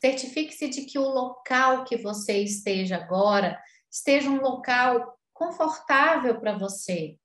Certifique-se 0.00 0.68
de 0.68 0.82
que 0.82 0.98
o 0.98 1.08
local 1.08 1.84
que 1.84 1.96
você 1.96 2.38
esteja 2.42 2.96
agora 2.96 3.56
esteja 3.88 4.28
um 4.28 4.40
local 4.40 5.16
confortável 5.32 6.40
para 6.40 6.58
você, 6.58 7.16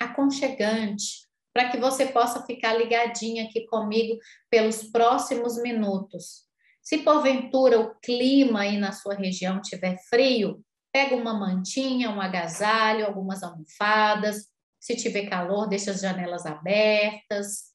aconchegante, 0.00 1.28
para 1.52 1.70
que 1.70 1.78
você 1.78 2.06
possa 2.06 2.46
ficar 2.46 2.74
ligadinha 2.74 3.44
aqui 3.44 3.66
comigo 3.66 4.16
pelos 4.48 4.84
próximos 4.84 5.60
minutos. 5.60 6.48
Se 6.82 6.98
porventura 6.98 7.78
o 7.78 7.94
clima 7.96 8.60
aí 8.60 8.78
na 8.78 8.92
sua 8.92 9.14
região 9.14 9.60
tiver 9.60 9.96
frio, 10.08 10.64
pega 10.92 11.14
uma 11.14 11.34
mantinha, 11.34 12.10
um 12.10 12.20
agasalho, 12.20 13.06
algumas 13.06 13.42
almofadas. 13.42 14.48
Se 14.80 14.96
tiver 14.96 15.28
calor, 15.28 15.68
deixa 15.68 15.90
as 15.90 16.00
janelas 16.00 16.46
abertas 16.46 17.70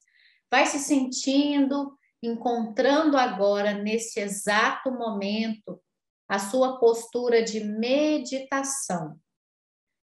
vai 0.50 0.66
se 0.66 0.78
sentindo, 0.78 1.96
encontrando 2.22 3.16
agora, 3.16 3.74
nesse 3.74 4.20
exato 4.20 4.90
momento, 4.90 5.80
a 6.28 6.38
sua 6.38 6.78
postura 6.78 7.42
de 7.42 7.60
meditação. 7.62 9.18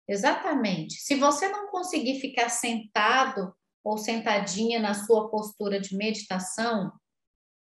Exatamente. 0.08 0.96
Se 1.02 1.16
você 1.16 1.48
não 1.50 1.70
conseguir 1.72 2.20
ficar 2.20 2.50
sentado 2.50 3.54
ou 3.84 3.98
sentadinha 3.98 4.80
na 4.80 4.94
sua 4.94 5.30
postura 5.30 5.80
de 5.80 5.96
meditação, 5.96 6.92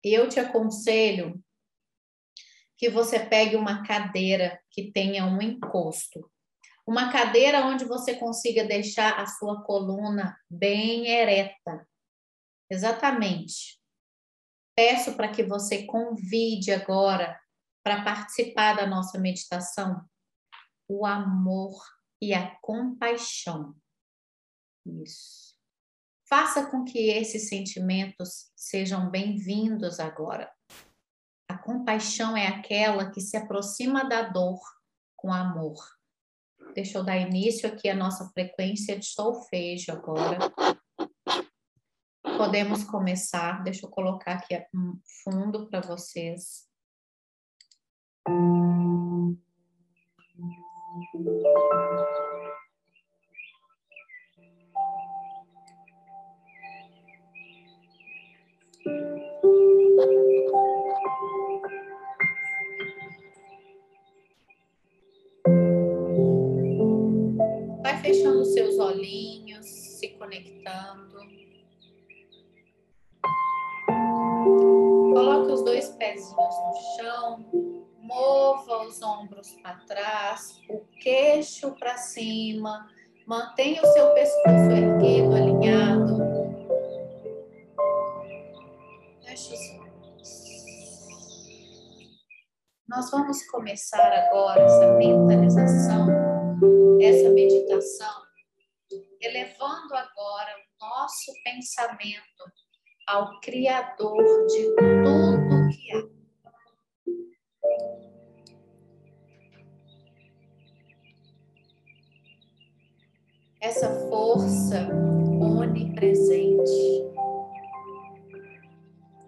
eu 0.03 0.29
te 0.29 0.39
aconselho 0.39 1.43
que 2.77 2.89
você 2.89 3.19
pegue 3.19 3.55
uma 3.55 3.83
cadeira 3.83 4.61
que 4.69 4.91
tenha 4.91 5.25
um 5.25 5.41
encosto. 5.41 6.31
Uma 6.85 7.11
cadeira 7.11 7.65
onde 7.65 7.83
você 7.83 8.15
consiga 8.15 8.63
deixar 8.63 9.19
a 9.19 9.25
sua 9.25 9.63
coluna 9.63 10.39
bem 10.49 11.07
ereta. 11.07 11.87
Exatamente. 12.69 13.79
Peço 14.75 15.15
para 15.15 15.29
que 15.29 15.43
você 15.43 15.85
convide 15.85 16.71
agora 16.71 17.39
para 17.83 18.03
participar 18.03 18.75
da 18.75 18.85
nossa 18.85 19.17
meditação 19.17 20.07
o 20.87 21.05
amor 21.05 21.73
e 22.21 22.33
a 22.33 22.55
compaixão. 22.61 23.75
Isso. 24.85 25.46
Faça 26.29 26.69
com 26.69 26.83
que 26.83 27.09
esses 27.09 27.47
sentimentos 27.47 28.51
sejam 28.53 29.09
bem-vindos 29.09 29.97
agora. 29.97 30.51
A 31.47 31.57
compaixão 31.57 32.35
é 32.35 32.47
aquela 32.47 33.09
que 33.09 33.21
se 33.21 33.37
aproxima 33.37 34.03
da 34.03 34.23
dor 34.23 34.59
com 35.15 35.31
amor. 35.31 35.77
Deixa 36.75 36.97
eu 36.97 37.03
dar 37.05 37.17
início 37.17 37.69
aqui 37.69 37.87
à 37.87 37.95
nossa 37.95 38.29
frequência 38.31 38.99
de 38.99 39.05
solfejo 39.05 39.89
agora. 39.93 40.37
Podemos 42.21 42.83
começar. 42.83 43.63
Deixa 43.63 43.85
eu 43.85 43.89
colocar 43.89 44.33
aqui 44.33 44.53
um 44.75 44.99
fundo 45.23 45.69
para 45.69 45.79
vocês. 45.79 46.67
Vai 51.13 52.26
seus 68.77 68.79
olhinhos, 68.79 69.65
se 69.65 70.09
conectando. 70.09 71.17
Coloque 75.13 75.51
os 75.51 75.63
dois 75.63 75.89
pezinhos 75.89 76.35
no 76.35 76.73
chão, 76.95 77.45
mova 77.99 78.85
os 78.85 79.01
ombros 79.01 79.51
para 79.63 79.79
trás, 79.87 80.61
o 80.69 80.81
queixo 81.01 81.71
para 81.79 81.97
cima, 81.97 82.87
mantenha 83.25 83.81
o 83.81 83.85
seu 83.87 84.13
pescoço 84.13 84.71
erguido, 84.71 85.35
alinhado. 85.35 86.17
Feche 89.25 89.53
os. 89.53 89.77
Nós 92.87 93.11
vamos 93.11 93.45
começar 93.47 94.13
agora 94.13 94.61
essa 94.61 94.93
mentalização, 94.93 96.07
essa 97.01 97.29
meditação, 97.31 98.26
elevando 99.21 99.95
agora 99.95 100.51
o 100.79 100.85
nosso 100.85 101.31
pensamento 101.43 102.43
ao 103.07 103.39
Criador 103.39 104.23
de 104.47 104.75
tudo 104.75 105.69
que 105.69 105.91
há. 105.93 106.17
essa 113.67 113.89
força 114.09 114.87
onipresente 115.41 116.71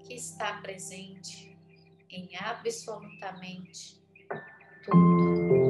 que 0.08 0.14
está 0.14 0.62
presente 0.62 1.58
em 2.10 2.30
absolutamente 2.38 4.02
tudo. 4.86 5.69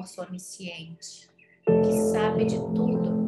Força 0.00 0.22
onisciente 0.22 1.28
que 1.66 1.92
sabe 2.10 2.46
de 2.46 2.56
tudo 2.56 3.20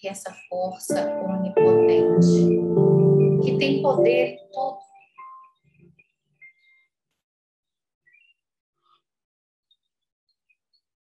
e 0.00 0.06
essa 0.06 0.32
força 0.48 1.04
onipotente, 1.24 2.46
que 3.42 3.58
tem 3.58 3.82
poder 3.82 4.34
em 4.34 4.50
tudo. 4.52 4.78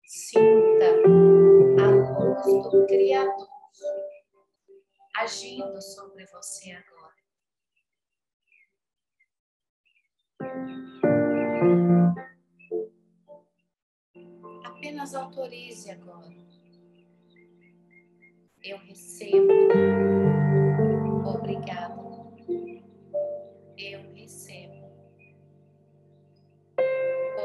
Sinta 0.06 0.86
a 1.82 1.88
luz 1.90 2.72
do 2.72 2.86
Criador 2.88 3.50
agindo 5.18 5.82
sobre 5.82 6.26
você 6.28 6.72
agora. 6.72 6.95
Apenas 14.64 15.16
autorize 15.16 15.92
agora 15.92 16.46
eu 18.66 18.78
recebo. 18.80 19.48
Obrigada. 21.24 22.02
Eu 23.78 24.12
recebo. 24.14 24.92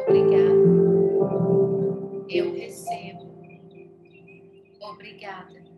Obrigada. 0.01 0.70
Eu 2.31 2.55
recebo. 2.55 3.31
Obrigada. 4.81 5.69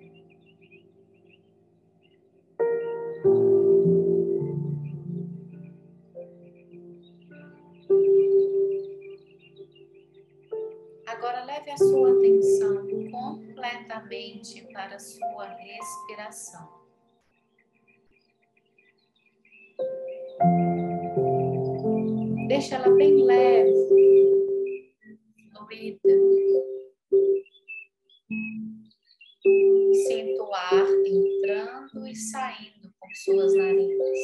Sua 15.03 15.47
respiração. 15.47 16.83
Deixa 22.49 22.77
ela 22.77 22.95
bem 22.95 23.25
leve, 23.25 23.73
fluida. 25.51 25.99
Sinta 30.07 30.43
o 30.43 30.55
ar 30.55 30.87
entrando 31.07 32.07
e 32.07 32.15
saindo 32.15 32.93
por 33.01 33.11
suas 33.17 33.55
narinas. 33.57 34.19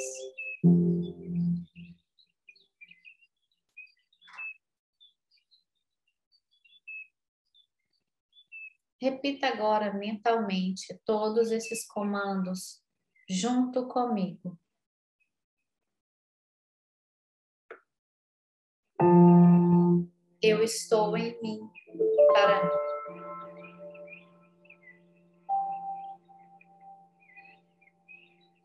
Repita 9.00 9.46
agora 9.46 9.94
mentalmente 9.94 11.00
todos 11.04 11.52
esses 11.52 11.86
comandos 11.86 12.82
junto 13.28 13.86
comigo. 13.86 14.58
Eu 20.42 20.62
estou 20.62 21.16
em 21.16 21.40
mim 21.42 21.60
para 22.32 22.88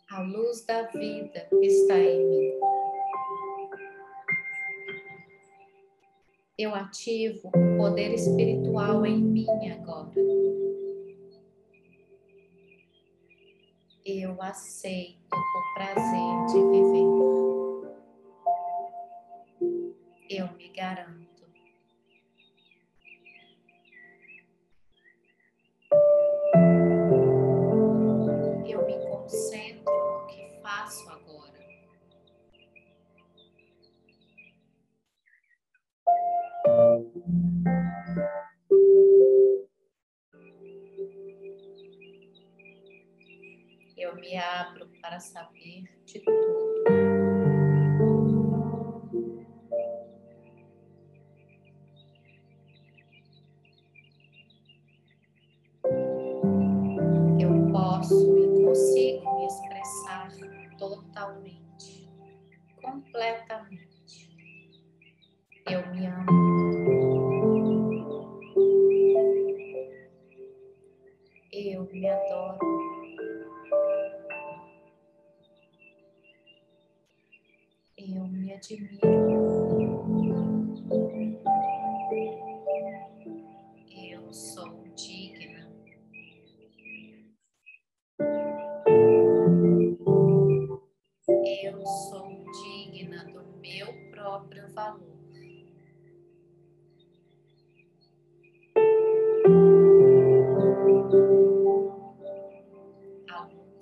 a 0.10 0.22
luz 0.22 0.66
da 0.66 0.84
vida 0.84 1.50
está 1.62 1.98
em 1.98 2.26
mim. 2.26 2.60
Eu 6.64 6.74
ativo 6.74 7.50
o 7.50 7.78
poder 7.78 8.14
espiritual 8.14 9.06
em 9.06 9.22
mim 9.22 9.70
agora. 9.72 10.14
Eu 14.06 14.42
aceito 14.42 15.20
o 15.34 15.74
prazer 15.76 16.46
de 16.48 16.60
viver. 16.72 17.04
Eu 20.30 20.52
me 20.54 20.70
garanto. 20.70 21.33
Saber 45.24 45.93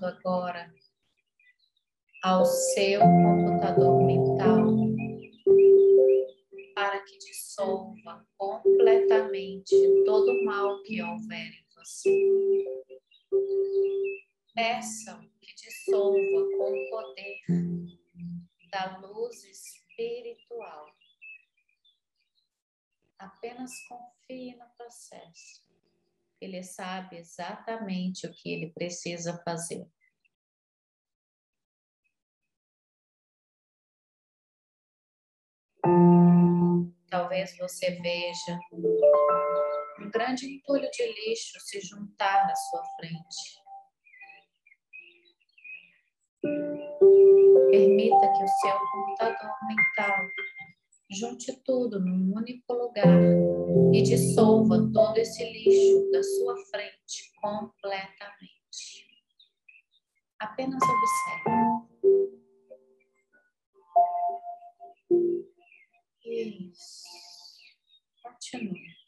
comando 0.00 0.06
agora 0.06 0.74
ao 2.22 2.44
seu 2.44 3.00
computador 3.00 4.02
mental 4.02 4.66
para 6.74 7.00
que 7.04 7.18
dissolva 7.18 8.26
completamente 8.38 9.76
todo 10.06 10.32
o 10.32 10.44
mal 10.44 10.82
que 10.82 11.02
houver 11.02 11.52
em 11.52 11.66
você. 11.74 12.64
Peçam 14.54 15.20
que 15.40 15.54
dissolva 15.54 16.46
com 16.56 16.72
o 16.72 16.90
poder 16.90 17.40
da 18.70 18.98
luz 18.98 19.44
espiritual. 19.44 20.86
Apenas 23.18 23.72
confie 23.86 24.56
no 24.56 24.66
processo. 24.76 25.69
Ele 26.40 26.62
sabe 26.62 27.18
exatamente 27.18 28.26
o 28.26 28.32
que 28.32 28.50
ele 28.50 28.72
precisa 28.72 29.40
fazer. 29.44 29.86
Talvez 37.10 37.56
você 37.58 37.90
veja 38.00 38.58
um 40.00 40.10
grande 40.10 40.46
entulho 40.46 40.88
de 40.90 41.06
lixo 41.06 41.58
se 41.60 41.80
juntar 41.80 42.46
na 42.46 42.54
sua 42.54 42.84
frente. 42.96 43.60
Permita 47.70 48.32
que 48.32 48.44
o 48.44 48.48
seu 48.48 48.78
computador 48.92 49.54
mental 49.66 50.26
junte 51.10 51.52
tudo 51.64 51.98
num 51.98 52.32
único 52.36 52.72
lugar 52.72 53.20
e 53.92 54.02
dissolva 54.02 54.90
todo 54.92 55.18
esse 55.18 55.44
lixo 55.44 56.10
da 56.12 56.22
sua 56.22 56.56
frente 56.66 57.32
completamente. 57.40 59.06
Apenas 60.38 60.80
observe. 60.82 61.80
Isso. 66.24 67.04
Continue. 68.22 69.00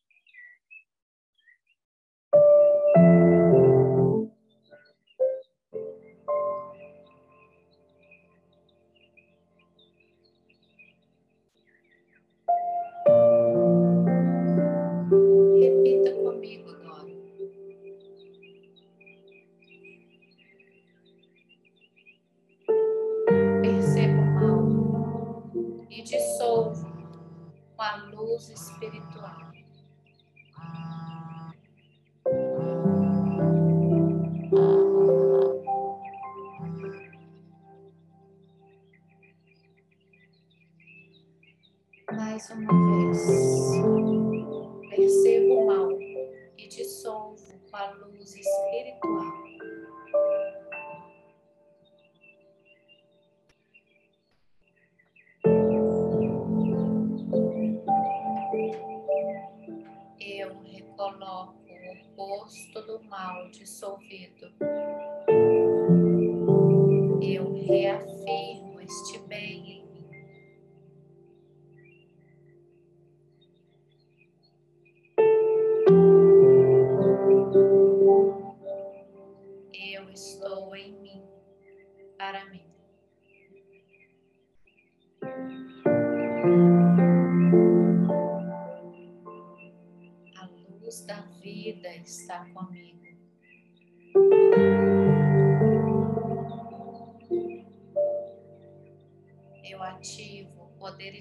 Luz 28.32 28.48
espiritual. 28.48 29.52
Mais 42.10 42.50
uma 42.50 42.72
vez, 42.72 42.91
mal 63.22 63.48
dissolvido. 63.50 64.50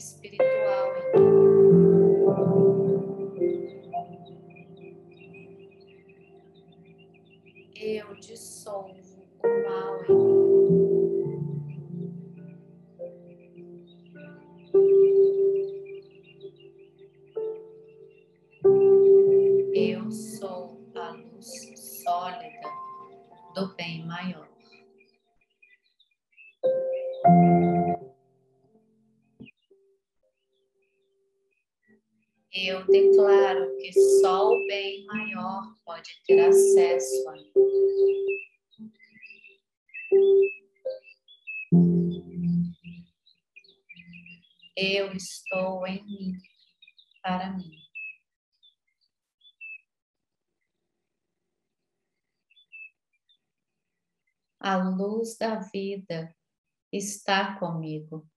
O 0.01 0.50
Eu 32.53 32.85
declaro 32.85 33.77
que 33.77 33.93
só 34.19 34.49
o 34.49 34.67
bem 34.67 35.05
maior 35.05 35.73
pode 35.85 36.21
ter 36.27 36.37
acesso 36.41 37.29
a 37.29 37.31
mim. 37.31 37.53
Eu 44.75 45.13
estou 45.13 45.87
em 45.87 46.03
mim, 46.03 46.33
para 47.21 47.53
mim. 47.53 47.71
A 54.59 54.75
luz 54.75 55.37
da 55.37 55.55
vida 55.55 56.35
está 56.91 57.57
comigo. 57.57 58.29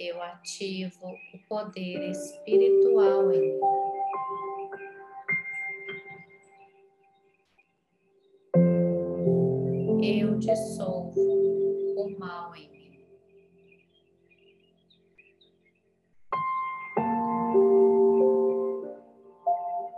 Eu 0.00 0.22
ativo 0.22 1.06
o 1.34 1.38
poder 1.48 2.10
espiritual 2.10 3.32
em 3.32 3.40
mim. 3.40 3.60
Eu 10.02 10.38
dissolvo 10.38 11.20
o 11.96 12.18
mal 12.18 12.54
em 12.54 12.70
mim. 12.70 13.04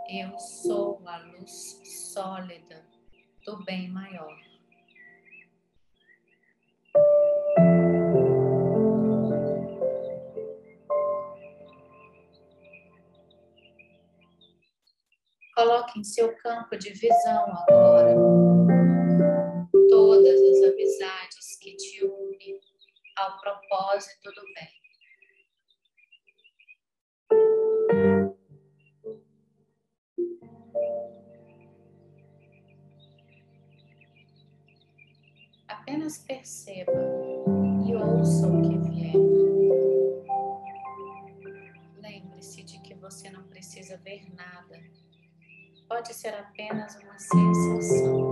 Eu 0.09 0.37
sou 0.39 1.01
a 1.05 1.17
luz 1.19 1.79
sólida 2.13 2.90
do 3.45 3.63
bem 3.63 3.89
maior. 3.89 4.37
Coloque 15.55 15.99
em 15.99 16.03
seu 16.03 16.35
campo 16.37 16.77
de 16.77 16.91
visão 16.91 17.45
agora 17.69 18.15
todas 19.89 20.41
as 20.41 20.71
amizades 20.71 21.57
que 21.59 21.75
te 21.75 22.03
unem 22.03 22.59
ao 23.17 23.39
propósito 23.39 24.31
do 24.31 24.43
bem. 24.53 24.80
Apenas 36.11 36.17
perceba 36.17 36.91
e 37.87 37.95
ouça 37.95 38.45
o 38.47 38.61
que 38.61 38.77
vier. 38.79 39.13
Lembre-se 42.01 42.63
de 42.63 42.79
que 42.81 42.93
você 42.95 43.29
não 43.29 43.43
precisa 43.43 43.95
ver 43.97 44.25
nada. 44.35 44.83
Pode 45.87 46.13
ser 46.13 46.33
apenas 46.33 46.97
uma 46.97 47.17
sensação. 47.17 48.30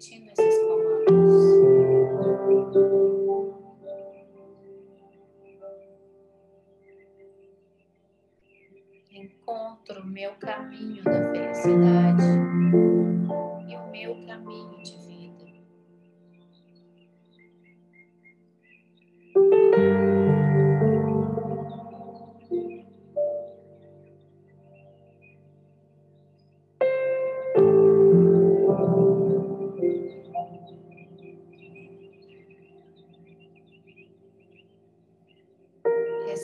Continue 0.00 0.39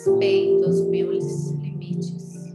Respeito 0.07 0.69
os 0.69 0.87
meus 0.87 1.51
limites. 1.51 2.47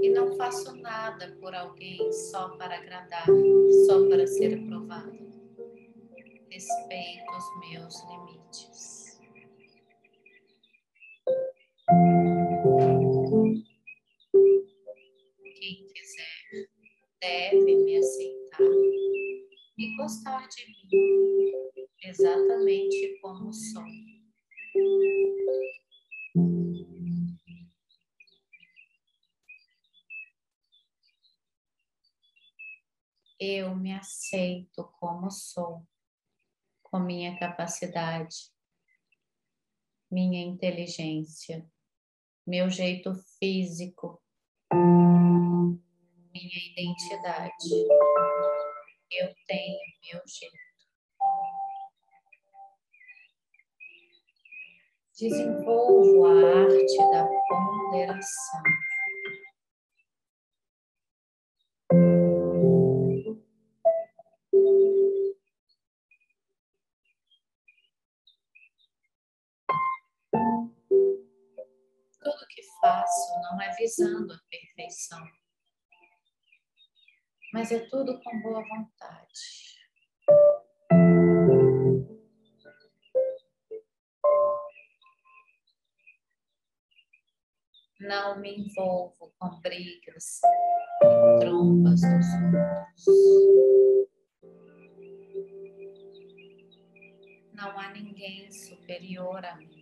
E 0.00 0.08
não 0.14 0.34
faço 0.34 0.74
nada 0.76 1.36
por 1.42 1.54
alguém 1.54 2.10
só 2.10 2.56
para 2.56 2.78
agradar, 2.78 3.26
só 3.86 4.08
para 4.08 4.26
ser 4.26 4.54
aprovado. 4.54 5.12
Respeito 6.48 7.32
os 7.36 7.68
meus 7.68 7.94
limites. 8.08 9.20
Quem 15.60 15.86
quiser 15.92 16.68
deve 17.20 17.76
me 17.76 17.98
aceitar 17.98 18.72
e 19.76 19.96
gostar 19.98 20.48
de 20.48 20.66
mim 20.66 21.12
exatamente 22.04 23.18
como 23.20 23.52
sou. 23.52 24.01
Sou, 35.32 35.84
com 36.82 36.98
minha 37.00 37.38
capacidade, 37.38 38.52
minha 40.10 40.44
inteligência, 40.44 41.66
meu 42.46 42.68
jeito 42.68 43.14
físico, 43.38 44.22
minha 46.32 46.72
identidade. 46.72 47.68
Eu 49.10 49.34
tenho 49.46 49.78
meu 50.12 50.22
jeito. 50.26 50.72
Desenvolvo 55.18 56.26
a 56.26 56.62
arte 56.62 56.98
da 57.10 57.28
ponderação. 57.48 58.62
Tudo 72.22 72.46
que 72.48 72.62
faço 72.80 73.40
não 73.42 73.60
é 73.60 73.74
visando 73.74 74.32
a 74.32 74.38
perfeição, 74.48 75.26
mas 77.52 77.72
é 77.72 77.80
tudo 77.88 78.20
com 78.22 78.40
boa 78.42 78.62
vontade. 78.68 79.72
Não 87.98 88.38
me 88.40 88.56
envolvo 88.56 89.32
com 89.38 89.60
brigas 89.60 90.40
e 91.02 91.40
trombas 91.40 92.00
dos 92.00 92.26
outros. 92.34 93.04
Não 97.52 97.78
há 97.78 97.92
ninguém 97.92 98.50
superior 98.50 99.44
a 99.44 99.56
mim. 99.56 99.81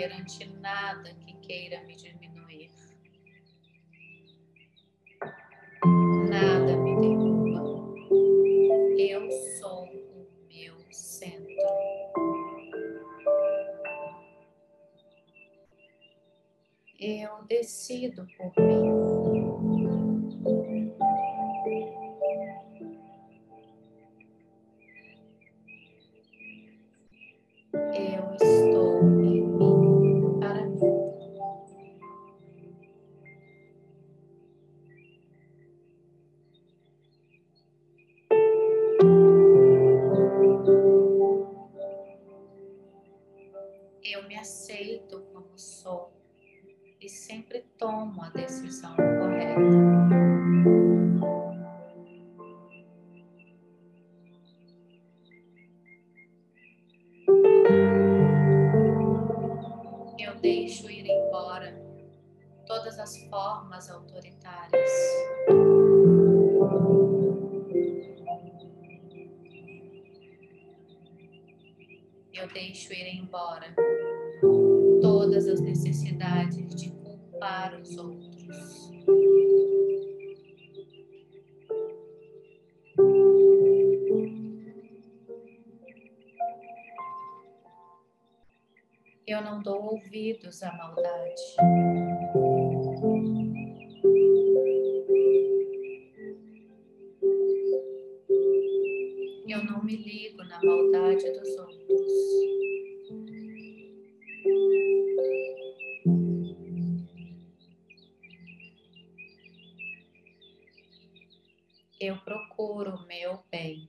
perante 0.00 0.46
nada 0.46 1.12
que 1.12 1.34
queira 1.46 1.82
me 1.82 1.94
diminuir. 1.94 2.70
Nada 6.26 6.74
me 6.78 6.96
derruba. 7.02 7.98
Eu 8.98 9.30
sou 9.58 9.84
o 9.84 10.26
meu 10.48 10.74
centro. 10.90 11.54
Eu 16.98 17.44
decido 17.44 18.26
por 18.38 18.54
mim. 18.56 19.39
Aceito 44.40 45.20
como 45.34 45.58
sou 45.58 46.10
e 46.98 47.08
sempre 47.08 47.60
tomo 47.78 48.22
a 48.22 48.30
decisão 48.30 48.96
correta. 48.96 49.60
Eu 60.18 60.34
deixo 60.40 60.90
ir 60.90 61.06
embora 61.06 61.74
todas 62.66 62.98
as 62.98 63.22
formas 63.24 63.90
autoritárias. 63.90 64.90
Eu 72.32 72.48
deixo 72.48 72.92
ir 72.94 73.06
embora 73.16 73.74
todas 75.20 75.46
as 75.48 75.60
necessidades 75.60 76.74
de 76.74 76.88
culpar 76.92 77.78
os 77.78 77.94
outros. 77.98 78.90
Eu 89.26 89.42
não 89.42 89.62
dou 89.62 89.92
ouvidos 89.92 90.62
à 90.62 90.72
maldade. 90.72 91.42
Eu 99.46 99.64
não 99.64 99.84
me 99.84 99.96
ligo 99.96 100.42
na 100.44 100.62
maldade 100.64 101.30
dos 101.38 101.58
outros. 101.58 102.69
Procuro 112.60 112.94
o 112.94 113.06
meu 113.06 113.42
bem. 113.50 113.88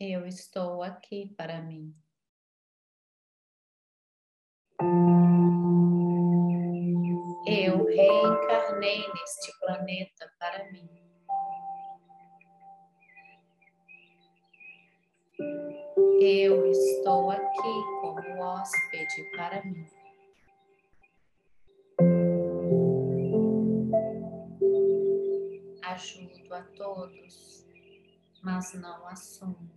Eu 0.00 0.26
estou 0.26 0.82
aqui 0.82 1.32
para 1.36 1.62
mim. 1.62 1.94
Eu 7.46 7.84
reencarnei 7.86 9.06
neste 9.12 9.60
planeta 9.60 10.34
para 10.40 10.68
mim. 10.72 10.90
Eu 16.20 16.66
estou 16.66 17.30
aqui 17.30 18.00
como 18.00 18.42
hóspede 18.42 19.30
para 19.36 19.64
mim. 19.64 19.97
Ajudo 25.98 26.54
a 26.54 26.62
todos, 26.76 27.66
mas 28.40 28.72
não 28.74 29.04
assumo. 29.08 29.68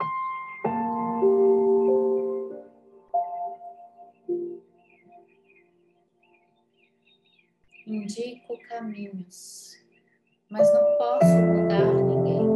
Indico 7.88 8.56
caminhos, 8.70 9.84
mas 10.48 10.72
não 10.72 10.98
posso 11.00 11.26
mudar 11.26 11.92
ninguém. 11.92 12.48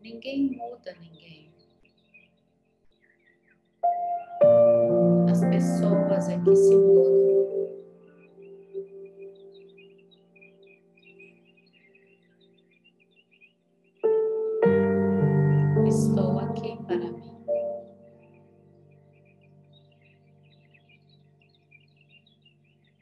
Ninguém 0.00 0.56
muda 0.56 0.92
ninguém. 0.98 1.54
As 5.30 5.40
pessoas 5.44 6.28
é 6.28 6.36
que 6.36 6.56
se 6.56 6.74
mudam. 6.74 7.59
Para 16.90 16.98
mim. 16.98 17.22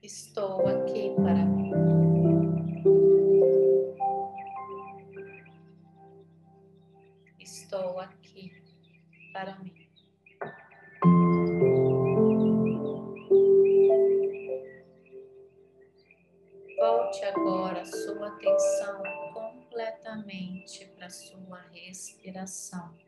Estou 0.03 0.67
aqui 0.69 1.15
para 1.17 1.47
mim. 1.47 1.73
Estou 7.41 7.99
aqui 7.99 8.53
para 9.33 9.59
mim. 9.61 9.89
Volte 16.79 17.25
agora 17.25 17.85
sua 17.87 18.29
atenção 18.29 19.03
completamente 19.33 20.85
para 20.95 21.09
sua 21.09 21.61
respiração. 21.73 23.08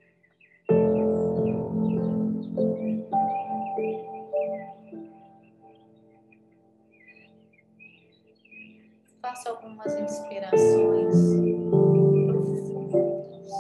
Faça 9.31 9.51
algumas 9.51 9.95
inspirações 9.95 11.15
profundas. 12.27 13.53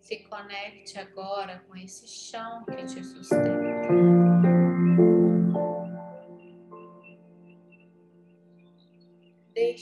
Se 0.00 0.18
conecte 0.18 1.00
agora 1.00 1.64
com 1.66 1.74
esse 1.74 2.06
chão 2.06 2.64
que 2.64 2.84
te 2.84 3.02
sustenta. 3.02 3.69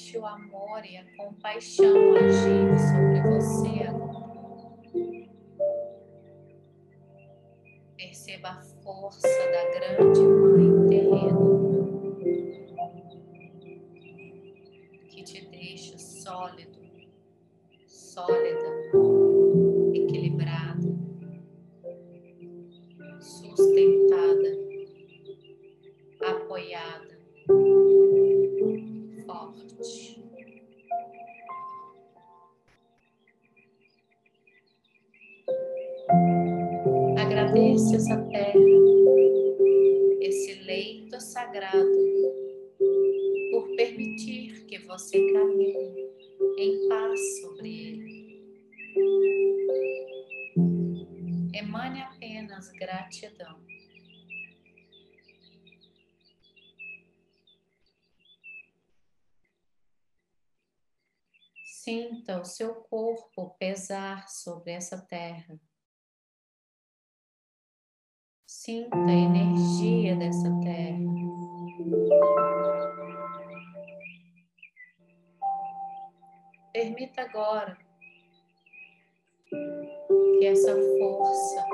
Deixe 0.09 0.21
o 0.21 0.27
amor 0.27 0.83
e 0.87 0.97
a 0.97 1.05
compaixão 1.19 2.15
agir 2.15 2.79
sobre 2.79 3.21
você 3.29 3.83
agora. 3.83 5.29
Perceba 7.95 8.49
a 8.49 8.63
força 8.83 9.29
da 9.29 9.65
grande 9.69 10.21
mãe 10.21 10.89
terreno 10.89 12.17
que 15.11 15.23
te 15.23 15.45
deixa 15.51 15.99
sólido, 15.99 16.81
sólida, 17.87 18.78
sagrado, 41.21 41.79
por 43.51 43.75
permitir 43.77 44.67
que 44.67 44.79
você 44.81 45.33
caminhe 45.33 46.09
em 46.59 46.89
paz 46.89 47.41
sobre 47.41 47.69
ele. 47.69 48.19
Emane 51.55 52.03
apenas 52.03 52.71
gratidão. 52.73 53.59
Sinta 61.65 62.39
o 62.39 62.45
seu 62.45 62.75
corpo 62.75 63.57
pesar 63.59 64.29
sobre 64.29 64.73
essa 64.73 65.01
terra. 65.01 65.59
Sinta 68.61 68.97
a 68.97 69.13
energia 69.13 70.17
dessa 70.17 70.51
terra. 70.61 70.99
Permita 76.73 77.23
agora 77.23 77.79
que 79.49 80.45
essa 80.45 80.75
força 80.75 81.67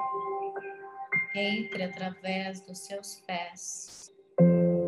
entre 1.35 1.85
através 1.85 2.61
dos 2.67 2.81
seus 2.81 3.15
pés, 3.27 4.13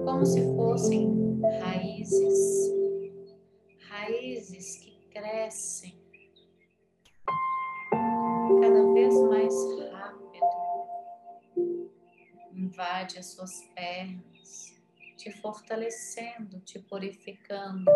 como 0.05 0.27
se 0.27 0.43
fossem 0.55 1.41
raízes, 1.63 2.75
raízes 3.89 4.77
que 4.81 5.09
crescem 5.09 5.99
cada 8.61 8.93
vez 8.93 9.15
mais 9.31 9.55
rápido, 9.55 9.86
invade 12.77 13.19
as 13.19 13.33
suas 13.33 13.63
pernas, 13.75 14.77
te 15.17 15.33
fortalecendo, 15.41 16.61
te 16.61 16.79
purificando. 16.79 17.91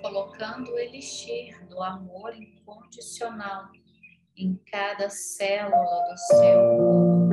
colocando 0.00 0.70
o 0.70 0.78
elixir 0.78 1.66
do 1.66 1.82
amor 1.82 2.32
incondicional 2.32 3.68
em 4.36 4.54
cada 4.70 5.10
célula 5.10 6.04
do 6.08 6.16
seu 6.16 6.58
corpo. 6.76 7.28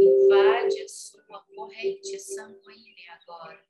Invade 0.00 0.82
a 0.82 0.88
sua 0.88 1.44
corrente 1.56 2.20
sanguínea 2.20 3.18
agora. 3.20 3.60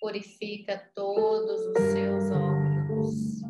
Purifica 0.00 0.90
todos 0.96 1.60
os 1.60 1.78
seus 1.92 2.24
órgãos. 2.32 3.49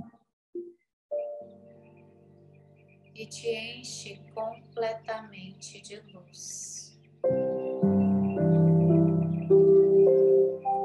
Te 3.30 3.78
enche 3.78 4.20
completamente 4.34 5.80
de 5.80 6.02
luz. 6.12 7.00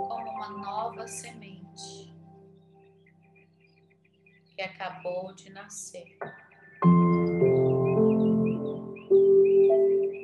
Como 0.07 0.31
uma 0.31 0.49
nova 0.49 1.07
semente 1.07 2.13
que 4.55 4.61
acabou 4.61 5.33
de 5.33 5.49
nascer. 5.49 6.05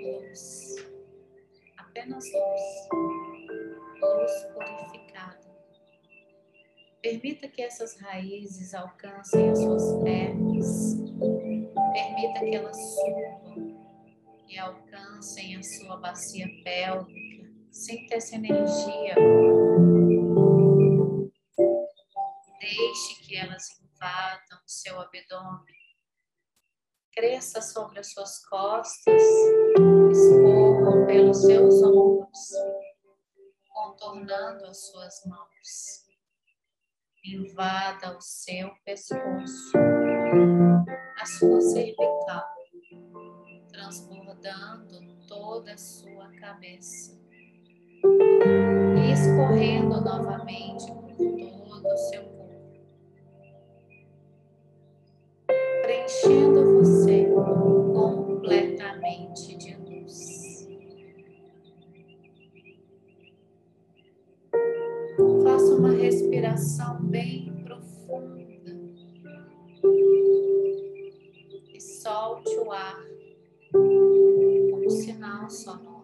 Luz, 0.04 0.76
apenas 1.76 2.24
luz, 2.32 2.88
luz 4.00 4.32
purificada. 4.54 5.52
Permita 7.02 7.48
que 7.48 7.64
essas 7.64 8.00
raízes 8.00 8.76
alcancem 8.76 9.50
as 9.50 9.58
suas 9.58 10.04
pernas, 10.04 11.01
permita 11.92 12.40
que 12.40 12.56
elas 12.56 12.78
subam 12.78 13.82
e 14.48 14.58
alcancem 14.58 15.56
a 15.56 15.64
sua 15.64 15.98
bacia 15.98 16.48
pélvica. 16.64 17.50
Sinta 17.72 18.16
essa 18.16 18.36
energia. 18.36 19.16
Deixe 22.60 23.24
que 23.24 23.36
elas 23.36 23.66
invadam 23.82 24.60
o 24.66 24.70
seu 24.70 25.00
abdômen, 25.00 25.76
cresça 27.14 27.62
sobre 27.62 28.00
as 28.00 28.12
suas 28.12 28.46
costas, 28.46 29.22
escorram 30.12 31.06
pelos 31.08 31.42
seus 31.42 31.82
ombros, 31.82 32.50
contornando 33.70 34.66
as 34.66 34.86
suas 34.90 35.26
mãos. 35.26 36.12
Invada 37.24 38.18
o 38.18 38.22
seu 38.22 38.70
pescoço, 38.84 39.72
a 40.32 41.26
sua 41.26 41.60
cervical, 41.62 42.46
transbordando 43.72 45.16
toda 45.28 45.74
a 45.74 45.78
sua 45.78 46.32
cabeça 46.40 47.20
e 48.98 49.12
escorrendo 49.12 50.02
novamente 50.02 50.88
por 50.88 51.12
todo 51.16 51.86
o 51.86 51.98
seu 51.98 52.24
corpo. 52.24 52.42
preenchendo 55.82 56.80
você 56.80 57.26
completamente 57.94 59.58
de 59.58 59.76
luz. 59.76 60.68
Faça 65.44 65.76
uma 65.76 65.92
respiração 65.92 67.04
bem 67.04 67.54
profunda 67.66 68.41
sinal 75.52 75.78
sonoro. 75.78 76.02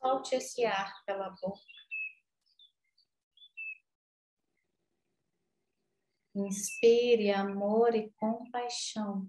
Solte 0.00 0.36
esse 0.36 0.64
ar 0.64 1.04
pela 1.04 1.30
boca. 1.30 1.77
Inspire 6.48 7.30
amor 7.30 7.94
e 7.94 8.10
compaixão. 8.12 9.28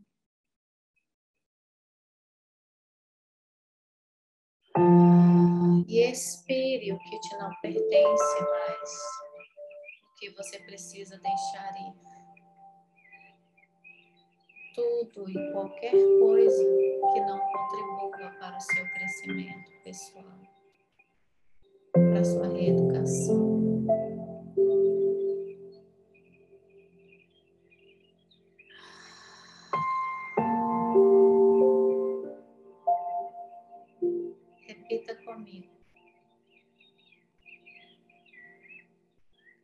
E 5.85 5.99
expire 5.99 6.93
o 6.93 6.99
que 6.99 7.19
te 7.19 7.37
não 7.37 7.51
pertence 7.61 8.41
mais, 8.41 8.91
o 10.05 10.15
que 10.17 10.29
você 10.29 10.59
precisa 10.59 11.19
deixar 11.19 11.75
ir. 11.81 11.93
Tudo 14.73 15.29
e 15.29 15.51
qualquer 15.51 15.91
coisa 15.91 16.63
que 17.11 17.19
não 17.19 17.37
contribua 17.37 18.31
para 18.39 18.55
o 18.55 18.61
seu 18.61 18.89
crescimento 18.93 19.71
pessoal 19.83 20.39
para 21.91 22.23
sua 22.23 22.47
reeducação. 22.47 23.59
Comigo. 35.39 35.69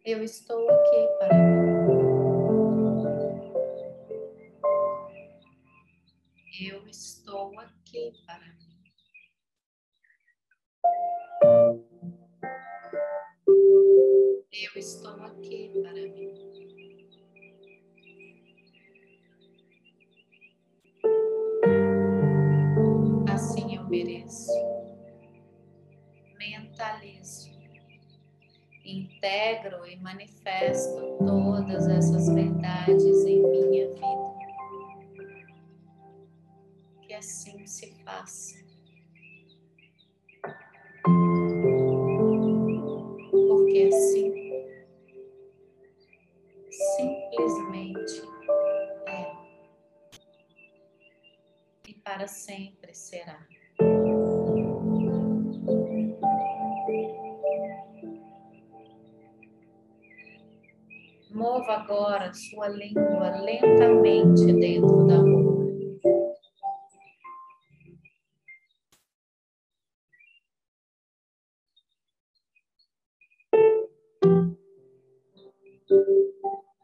Eu 0.05 0.23
estou 0.23 0.69
aqui 0.69 1.07
para 1.19 1.33
mim. 1.33 1.65
Eu 6.61 6.87
estou 6.87 7.24
manifesto 30.05 31.17
todas 31.25 31.87
essas 31.87 32.29
verdades 32.29 33.25
em 33.25 33.34
sua 62.65 62.69
língua 62.69 63.29
lentamente 63.41 64.51
dentro 64.53 65.05
da 65.05 65.19
boca. 65.19 65.65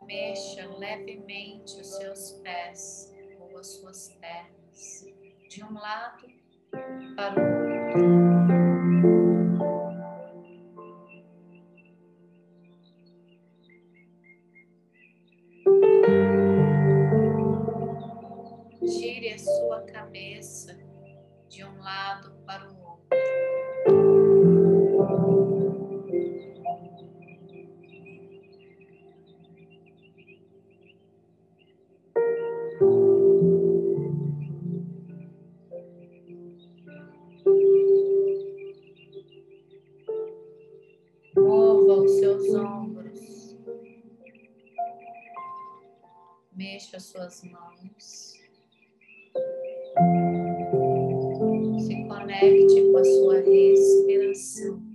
Mexa 0.05 0.67
levemente 0.77 1.81
os 1.81 1.87
seus 1.95 2.31
pés 2.43 3.11
ou 3.39 3.57
as 3.57 3.67
suas 3.67 4.09
pernas 4.19 5.05
de 5.49 5.63
um 5.63 5.73
lado 5.73 6.27
para 7.15 7.33
o 7.33 8.17
outro. 8.17 8.30
Mãos. 47.43 48.33
Se 51.79 52.07
conecte 52.07 52.91
com 52.91 52.97
a 52.97 53.03
sua 53.03 53.39
respiração. 53.41 54.91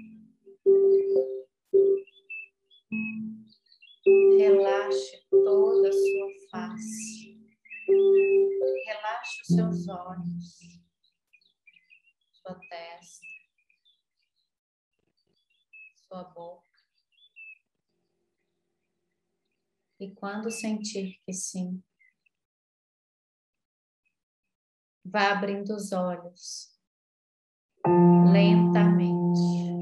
Relaxe 4.38 5.26
toda 5.30 5.88
a 5.88 5.92
sua 5.92 6.28
face. 6.51 7.36
Relaxe 8.86 9.42
os 9.42 9.49
seus 9.49 9.88
olhos, 9.88 10.80
sua 12.32 12.55
testa, 12.68 13.26
sua 16.07 16.24
boca. 16.24 16.66
E 19.99 20.14
quando 20.14 20.51
sentir 20.51 21.18
que 21.24 21.32
sim, 21.32 21.82
vá 25.11 25.32
abrindo 25.32 25.74
os 25.74 25.92
olhos 25.92 26.68
lentamente. 28.32 29.75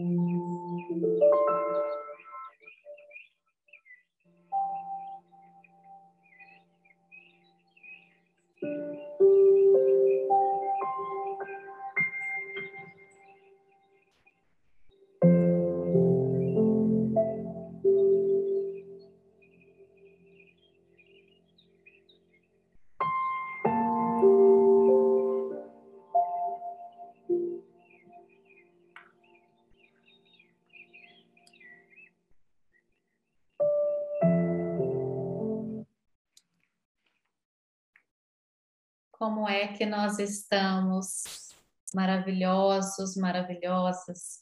Como 39.25 39.49
é 39.49 39.69
que 39.69 39.87
nós 39.87 40.19
estamos, 40.19 41.55
maravilhosos, 41.95 43.17
maravilhosas, 43.17 44.39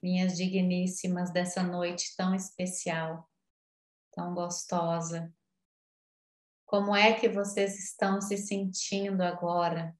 minhas 0.00 0.36
digníssimas 0.36 1.32
dessa 1.32 1.60
noite 1.60 2.14
tão 2.16 2.32
especial, 2.32 3.28
tão 4.12 4.32
gostosa. 4.32 5.34
Como 6.64 6.94
é 6.94 7.18
que 7.18 7.28
vocês 7.28 7.76
estão 7.76 8.20
se 8.20 8.38
sentindo 8.38 9.22
agora? 9.22 9.92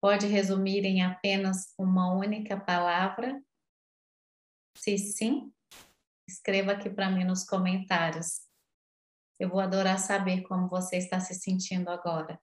Pode 0.00 0.26
resumir 0.26 0.86
em 0.86 1.02
apenas 1.02 1.74
uma 1.76 2.14
única 2.14 2.58
palavra? 2.58 3.38
Se 4.74 4.96
sim, 4.96 5.52
escreva 6.26 6.72
aqui 6.72 6.88
para 6.88 7.10
mim 7.10 7.24
nos 7.24 7.44
comentários. 7.44 8.49
Eu 9.40 9.48
vou 9.48 9.58
adorar 9.58 9.98
saber 9.98 10.42
como 10.42 10.68
você 10.68 10.98
está 10.98 11.18
se 11.18 11.32
sentindo 11.34 11.88
agora. 11.88 12.38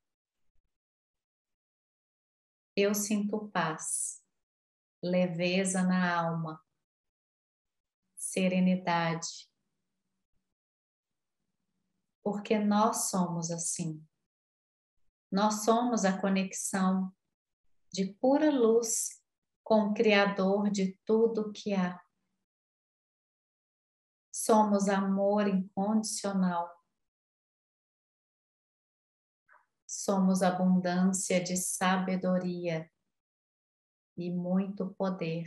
Eu 2.75 2.95
sinto 2.95 3.49
paz, 3.49 4.25
leveza 4.99 5.83
na 5.83 6.19
alma, 6.19 6.59
serenidade. 8.15 9.47
Porque 12.23 12.57
nós 12.57 13.11
somos 13.11 13.51
assim. 13.51 14.03
Nós 15.31 15.65
somos 15.65 16.03
a 16.03 16.19
conexão 16.19 17.15
de 17.93 18.11
pura 18.15 18.49
luz 18.49 19.23
com 19.63 19.89
o 19.89 19.93
Criador 19.93 20.71
de 20.71 20.97
tudo 21.05 21.53
que 21.53 21.75
há. 21.75 22.03
Somos 24.33 24.89
amor 24.89 25.47
incondicional. 25.47 26.76
Somos 30.07 30.41
abundância 30.41 31.43
de 31.43 31.57
sabedoria 31.57 32.89
e 34.17 34.31
muito 34.31 34.95
poder. 34.97 35.43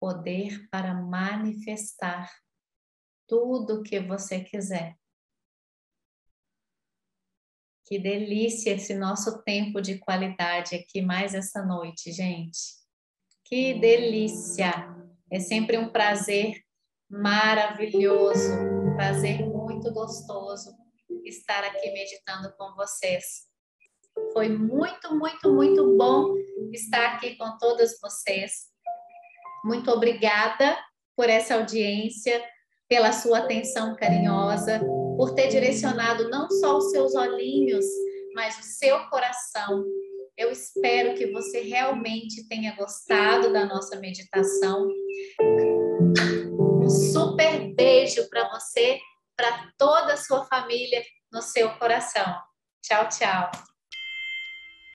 Poder 0.00 0.68
para 0.70 0.92
manifestar 0.92 2.28
tudo 3.28 3.74
o 3.74 3.82
que 3.84 4.00
você 4.00 4.40
quiser. 4.40 4.98
Que 7.86 7.96
delícia 7.96 8.72
esse 8.72 8.92
nosso 8.92 9.40
tempo 9.44 9.80
de 9.80 9.98
qualidade 9.98 10.74
aqui 10.74 11.00
mais 11.00 11.32
essa 11.32 11.64
noite, 11.64 12.10
gente. 12.10 12.58
Que 13.44 13.78
delícia! 13.78 14.72
É 15.30 15.38
sempre 15.38 15.78
um 15.78 15.92
prazer 15.92 16.60
maravilhoso, 17.08 18.52
um 18.52 18.96
prazer 18.96 19.46
muito 19.46 19.92
gostoso 19.92 20.85
estar 21.26 21.64
aqui 21.64 21.90
meditando 21.90 22.52
com 22.56 22.74
vocês. 22.74 23.46
Foi 24.32 24.48
muito, 24.48 25.14
muito, 25.14 25.52
muito 25.52 25.96
bom 25.96 26.34
estar 26.72 27.14
aqui 27.14 27.36
com 27.36 27.56
todas 27.58 27.98
vocês. 28.00 28.66
Muito 29.64 29.90
obrigada 29.90 30.76
por 31.16 31.28
essa 31.28 31.54
audiência, 31.54 32.42
pela 32.88 33.12
sua 33.12 33.38
atenção 33.38 33.96
carinhosa, 33.96 34.80
por 35.16 35.34
ter 35.34 35.48
direcionado 35.48 36.28
não 36.30 36.48
só 36.50 36.78
os 36.78 36.90
seus 36.90 37.14
olhinhos, 37.14 37.84
mas 38.34 38.58
o 38.58 38.62
seu 38.62 38.98
coração. 39.08 39.84
Eu 40.36 40.52
espero 40.52 41.14
que 41.14 41.26
você 41.32 41.62
realmente 41.62 42.46
tenha 42.48 42.76
gostado 42.76 43.52
da 43.52 43.64
nossa 43.64 43.98
meditação. 43.98 44.86
Um 45.40 46.88
super 46.88 47.74
beijo 47.74 48.28
para 48.28 48.48
você, 48.50 48.98
para 49.34 49.72
toda 49.78 50.12
a 50.12 50.16
sua 50.18 50.44
família 50.44 51.02
no 51.36 51.42
seu 51.42 51.70
coração. 51.74 52.42
Tchau, 52.82 53.06
tchau. 53.10 53.50